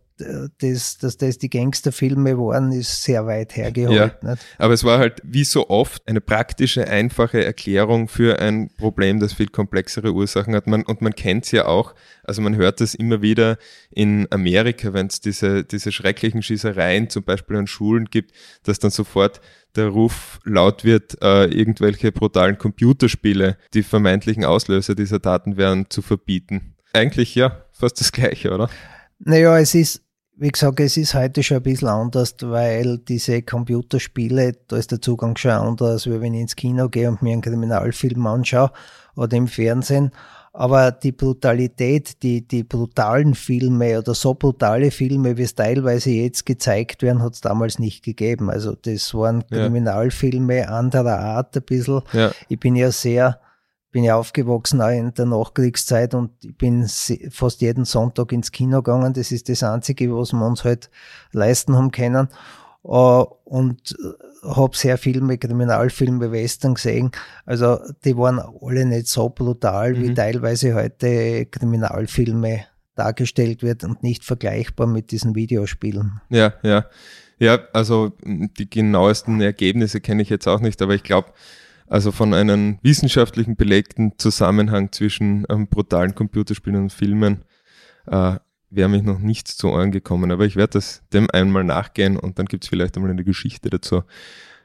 das, 0.59 0.99
dass 0.99 1.17
das 1.17 1.39
die 1.39 1.51
Gangsterfilme 1.51 2.37
waren, 2.39 2.73
ist 2.73 3.03
sehr 3.03 3.27
weit 3.27 3.57
hergeholt. 3.57 4.17
Ja, 4.23 4.37
aber 4.59 4.75
es 4.75 4.85
war 4.85 4.99
halt 4.99 5.21
wie 5.25 5.45
so 5.45 5.69
oft 5.69 6.07
eine 6.07 6.21
praktische, 6.21 6.89
einfache 6.89 7.45
Erklärung 7.45 8.09
für 8.09 8.39
ein 8.39 8.71
Problem, 8.77 9.21
das 9.21 9.33
viel 9.33 9.49
komplexere 9.49 10.13
Ursachen 10.13 10.55
hat. 10.55 10.67
Man, 10.67 10.83
und 10.83 11.01
man 11.03 11.15
kennt 11.15 11.45
es 11.45 11.53
ja 11.53 11.67
auch, 11.67 11.95
also 12.25 12.43
man 12.43 12.57
hört 12.57 12.81
das 12.81 12.95
immer 12.95 13.23
wieder 13.23 13.59
in 13.91 14.27
Amerika, 14.31 14.93
wenn 14.93 15.07
es 15.07 15.21
diese, 15.21 15.65
diese 15.65 15.93
schrecklichen 15.93 16.43
Schießereien 16.43 17.11
zum 17.11 17.25
Beispiel 17.25 17.57
an 17.57 17.67
Schulen 17.67 18.07
gibt, 18.07 18.33
dass 18.65 18.79
dann 18.79 18.91
sofort 18.91 19.41
der 19.77 19.89
Ruf 19.89 20.41
laut 20.45 20.85
wird, 20.85 21.23
äh, 21.23 21.45
irgendwelche 21.47 22.11
brutalen 22.13 22.59
Computerspiele, 22.59 23.57
die 23.75 23.83
vermeintlichen 23.83 24.45
Auslöser 24.45 24.95
dieser 24.95 25.23
Taten 25.23 25.57
wären, 25.57 25.89
zu 25.89 26.03
verbieten. 26.03 26.75
Eigentlich 26.93 27.35
ja, 27.35 27.65
fast 27.73 28.01
das 28.01 28.13
Gleiche, 28.13 28.51
oder? 28.51 28.71
Naja, 29.19 29.59
es 29.59 29.75
ist 29.75 30.03
wie 30.41 30.51
gesagt, 30.51 30.79
es 30.81 30.97
ist 30.97 31.15
heute 31.15 31.43
schon 31.43 31.59
ein 31.59 31.63
bisschen 31.65 31.89
anders, 31.89 32.37
weil 32.41 32.99
diese 32.99 33.43
Computerspiele, 33.43 34.53
da 34.69 34.77
ist 34.77 34.93
der 34.93 35.01
Zugang 35.01 35.37
schon 35.37 35.51
anders, 35.51 36.07
wie 36.07 36.21
wenn 36.21 36.35
ich 36.35 36.43
ins 36.43 36.57
Kino 36.57 36.89
gehe 36.89 37.09
und 37.09 37.23
mir 37.23 37.33
einen 37.33 37.43
Kriminalfilm 37.43 38.25
anschaue 38.27 38.71
oder 39.17 39.37
im 39.37 39.49
Fernsehen. 39.49 40.13
Aber 40.53 40.93
die 40.93 41.13
Brutalität, 41.13 42.23
die, 42.23 42.47
die 42.47 42.63
brutalen 42.63 43.35
Filme 43.35 43.99
oder 43.99 44.15
so 44.15 44.35
brutale 44.35 44.91
Filme, 44.91 45.37
wie 45.37 45.43
es 45.43 45.55
teilweise 45.55 46.11
jetzt 46.11 46.47
gezeigt 46.47 47.03
werden, 47.03 47.23
hat 47.23 47.35
es 47.35 47.41
damals 47.41 47.79
nicht 47.79 48.05
gegeben. 48.05 48.51
Also 48.51 48.75
das 48.75 49.13
waren 49.15 49.47
Kriminalfilme 49.47 50.69
anderer 50.69 51.19
Art 51.19 51.57
ein 51.57 51.63
bisschen. 51.63 52.03
Ja. 52.13 52.31
Ich 52.49 52.59
bin 52.59 52.77
ja 52.77 52.91
sehr 52.91 53.41
bin 53.91 54.05
ja 54.05 54.17
aufgewachsen 54.17 54.81
auch 54.81 54.91
in 54.91 55.15
der 55.15 55.27
Nachkriegszeit 55.27 56.15
und 56.15 56.31
ich 56.45 56.57
bin 56.57 56.87
fast 57.31 57.61
jeden 57.63 57.85
Sonntag 57.85 58.33
ins 58.33 58.53
Kino 58.53 58.83
gegangen. 58.83 59.15
Das 59.15 59.33
ist 59.33 59.49
das 59.49 59.63
Einzige, 59.63 60.15
was 60.15 60.33
wir 60.33 60.47
uns 60.47 60.65
halt 60.65 60.91
leisten 61.33 61.77
haben 61.77 61.91
können. 61.91 62.29
Äh, 62.85 62.89
und 62.89 63.97
äh, 63.99 64.49
habe 64.55 64.77
sehr 64.77 64.99
Filme, 64.99 65.39
Kriminalfilme, 65.39 66.31
Western 66.31 66.75
gesehen. 66.75 67.11
Also 67.45 67.79
die 68.05 68.17
waren 68.17 68.41
alle 68.61 68.85
nicht 68.85 69.09
so 69.09 69.29
brutal, 69.31 69.95
mhm. 69.95 70.03
wie 70.03 70.15
teilweise 70.15 70.75
heute 70.75 71.47
Kriminalfilme 71.47 72.67
dargestellt 72.95 73.63
wird 73.63 73.85
und 73.85 74.03
nicht 74.03 74.25
vergleichbar 74.25 74.87
mit 74.87 75.11
diesen 75.13 75.35
Videospielen. 75.35 76.21
Ja, 76.29 76.55
ja. 76.63 76.87
Ja, 77.41 77.61
also 77.73 78.13
die 78.25 78.69
genauesten 78.69 79.41
Ergebnisse 79.41 80.01
kenne 80.01 80.23
ich 80.23 80.29
jetzt 80.29 80.49
auch 80.49 80.59
nicht, 80.59 80.83
aber 80.83 80.97
ich 80.97 81.05
glaube, 81.05 81.33
also 81.89 82.13
von 82.13 82.35
einem 82.35 82.79
wissenschaftlichen 82.83 83.57
belegten 83.57 84.13
Zusammenhang 84.19 84.93
zwischen 84.93 85.47
ähm, 85.49 85.69
brutalen 85.69 86.15
Computerspielen 86.15 86.83
und 86.83 86.93
Filmen 86.93 87.45
äh, 88.07 88.37
wäre 88.71 88.89
mich 88.89 89.03
noch 89.03 89.19
nichts 89.19 89.57
zu 89.57 89.69
Ohren 89.69 89.91
gekommen, 89.91 90.31
aber 90.31 90.45
ich 90.45 90.57
werde 90.57 90.75
das 90.75 91.03
dem 91.13 91.29
einmal 91.33 91.65
nachgehen 91.65 92.17
und 92.17 92.39
dann 92.39 92.47
gibt 92.47 92.65
es 92.65 92.69
vielleicht 92.69 92.97
einmal 92.97 93.11
eine 93.11 93.25
Geschichte 93.25 93.71
dazu. 93.71 94.03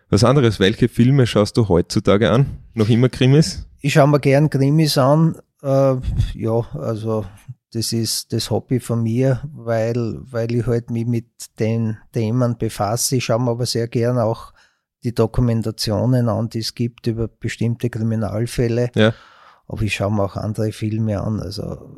Was 0.09 0.23
anderes, 0.23 0.59
welche 0.59 0.89
Filme 0.89 1.25
schaust 1.25 1.57
du 1.57 1.69
heutzutage 1.69 2.29
an? 2.29 2.57
Noch 2.73 2.89
immer 2.89 3.09
Krimis? 3.09 3.67
Ich 3.79 3.93
schaue 3.93 4.07
mir 4.07 4.19
gern 4.19 4.49
Krimis 4.49 4.97
an. 4.97 5.37
Äh, 5.61 5.95
ja, 6.33 6.59
also 6.73 7.25
das 7.71 7.93
ist 7.93 8.31
das 8.33 8.51
Hobby 8.51 8.79
von 8.79 9.01
mir, 9.01 9.41
weil, 9.53 10.19
weil 10.29 10.53
ich 10.53 10.67
halt 10.67 10.91
mich 10.91 11.07
mit 11.07 11.59
den 11.59 11.97
Themen 12.11 12.57
befasse. 12.57 13.15
Ich 13.15 13.25
schaue 13.25 13.41
mir 13.41 13.51
aber 13.51 13.65
sehr 13.65 13.87
gern 13.87 14.19
auch 14.19 14.53
die 15.03 15.13
Dokumentationen 15.13 16.29
an, 16.29 16.49
die 16.49 16.59
es 16.59 16.75
gibt 16.75 17.07
über 17.07 17.27
bestimmte 17.27 17.89
Kriminalfälle. 17.89 18.91
Ja. 18.95 19.13
Aber 19.65 19.81
ich 19.81 19.95
schaue 19.95 20.11
mir 20.11 20.23
auch 20.23 20.35
andere 20.35 20.71
Filme 20.71 21.21
an. 21.21 21.39
Also 21.39 21.97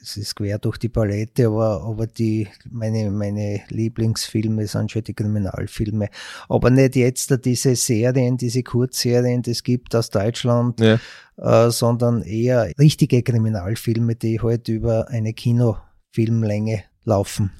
es 0.00 0.16
ist 0.16 0.36
quer 0.36 0.58
durch 0.58 0.78
die 0.78 0.88
Palette, 0.88 1.48
aber, 1.48 1.82
aber 1.82 2.06
die, 2.06 2.48
meine, 2.70 3.10
meine 3.10 3.60
Lieblingsfilme 3.68 4.66
sind 4.66 4.92
schon 4.92 5.02
die 5.02 5.14
Kriminalfilme. 5.14 6.08
Aber 6.48 6.70
nicht 6.70 6.94
jetzt 6.94 7.44
diese 7.44 7.74
Serien, 7.74 8.36
diese 8.36 8.62
Kurzserien, 8.62 9.42
die 9.42 9.50
es 9.50 9.64
gibt 9.64 9.96
aus 9.96 10.10
Deutschland, 10.10 10.80
ja. 10.80 10.98
äh, 11.36 11.70
sondern 11.70 12.22
eher 12.22 12.72
richtige 12.78 13.22
Kriminalfilme, 13.22 14.14
die 14.14 14.40
halt 14.40 14.68
über 14.68 15.08
eine 15.08 15.32
Kinofilmlänge 15.32 16.84
laufen. 17.04 17.50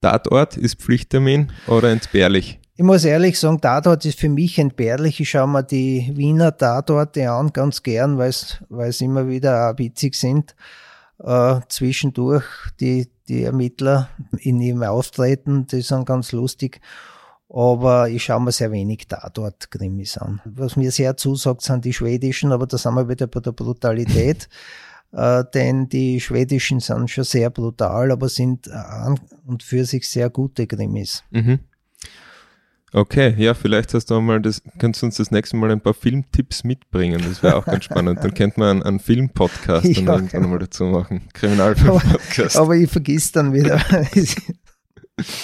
Tatort 0.00 0.56
ist 0.56 0.80
Pflichttermin 0.80 1.50
oder 1.66 1.90
entbehrlich? 1.90 2.60
Ich 2.76 2.82
muss 2.82 3.04
ehrlich 3.04 3.38
sagen, 3.38 3.60
Tatort 3.60 4.04
ist 4.04 4.18
für 4.18 4.28
mich 4.28 4.58
entbehrlich. 4.58 5.20
Ich 5.20 5.30
schaue 5.30 5.46
mir 5.46 5.62
die 5.62 6.10
Wiener 6.14 6.56
Tatorte 6.56 7.30
an, 7.30 7.52
ganz 7.52 7.84
gern, 7.84 8.18
weil 8.18 8.30
es 8.30 9.00
immer 9.00 9.28
wieder 9.28 9.70
auch 9.70 9.78
witzig 9.78 10.16
sind. 10.16 10.56
Äh, 11.22 11.60
zwischendurch 11.68 12.44
die, 12.80 13.08
die 13.28 13.44
Ermittler 13.44 14.08
in 14.40 14.60
ihrem 14.60 14.82
Auftreten, 14.82 15.68
die 15.68 15.82
sind 15.82 16.06
ganz 16.06 16.32
lustig. 16.32 16.80
Aber 17.48 18.08
ich 18.08 18.24
schaue 18.24 18.40
mir 18.40 18.50
sehr 18.50 18.72
wenig 18.72 19.06
Tatort-Krimis 19.06 20.18
an. 20.18 20.40
Was 20.44 20.74
mir 20.74 20.90
sehr 20.90 21.16
zusagt, 21.16 21.62
sind 21.62 21.84
die 21.84 21.92
schwedischen, 21.92 22.50
aber 22.50 22.66
da 22.66 22.76
sind 22.76 22.94
wir 22.94 23.08
wieder 23.08 23.28
bei 23.28 23.38
der 23.38 23.52
Brutalität. 23.52 24.48
äh, 25.12 25.44
denn 25.54 25.88
die 25.88 26.20
schwedischen 26.20 26.80
sind 26.80 27.08
schon 27.08 27.22
sehr 27.22 27.50
brutal, 27.50 28.10
aber 28.10 28.28
sind 28.28 28.68
an 28.68 29.20
und 29.46 29.62
für 29.62 29.84
sich 29.84 30.08
sehr 30.08 30.28
gute 30.28 30.66
Krimis. 30.66 31.22
Mhm. 31.30 31.60
Okay, 32.96 33.34
ja, 33.38 33.54
vielleicht 33.54 33.92
hast 33.92 34.08
du 34.08 34.20
mal 34.20 34.40
das, 34.40 34.62
kannst 34.78 35.02
du 35.02 35.06
uns 35.06 35.16
das 35.16 35.32
nächste 35.32 35.56
Mal 35.56 35.72
ein 35.72 35.80
paar 35.80 35.94
Filmtipps 35.94 36.62
mitbringen. 36.62 37.20
Das 37.26 37.42
wäre 37.42 37.56
auch 37.56 37.64
ganz 37.64 37.82
spannend. 37.82 38.22
Dann 38.22 38.32
könnte 38.34 38.60
man 38.60 38.68
einen, 38.68 38.82
einen 38.84 39.00
Filmpodcast 39.00 39.84
ja, 39.84 40.02
dann 40.02 40.26
irgendwann 40.26 40.50
mal 40.50 40.58
dazu 40.60 40.84
machen. 40.84 41.22
Kriminalfilm-Podcast. 41.32 42.56
Aber, 42.56 42.66
aber, 42.66 42.76
ich 42.76 42.88
vergiss 42.88 43.32
dann 43.32 43.52
wieder. 43.52 43.82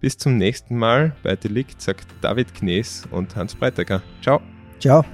Bis 0.00 0.16
zum 0.16 0.38
nächsten 0.38 0.76
Mal 0.76 1.14
bei 1.22 1.36
Delikt 1.36 1.82
sagt 1.82 2.06
David 2.22 2.54
Knes 2.54 3.06
und 3.10 3.36
Hans 3.36 3.54
Breitecker. 3.54 4.02
Ciao. 4.22 4.40
Ciao. 4.78 5.04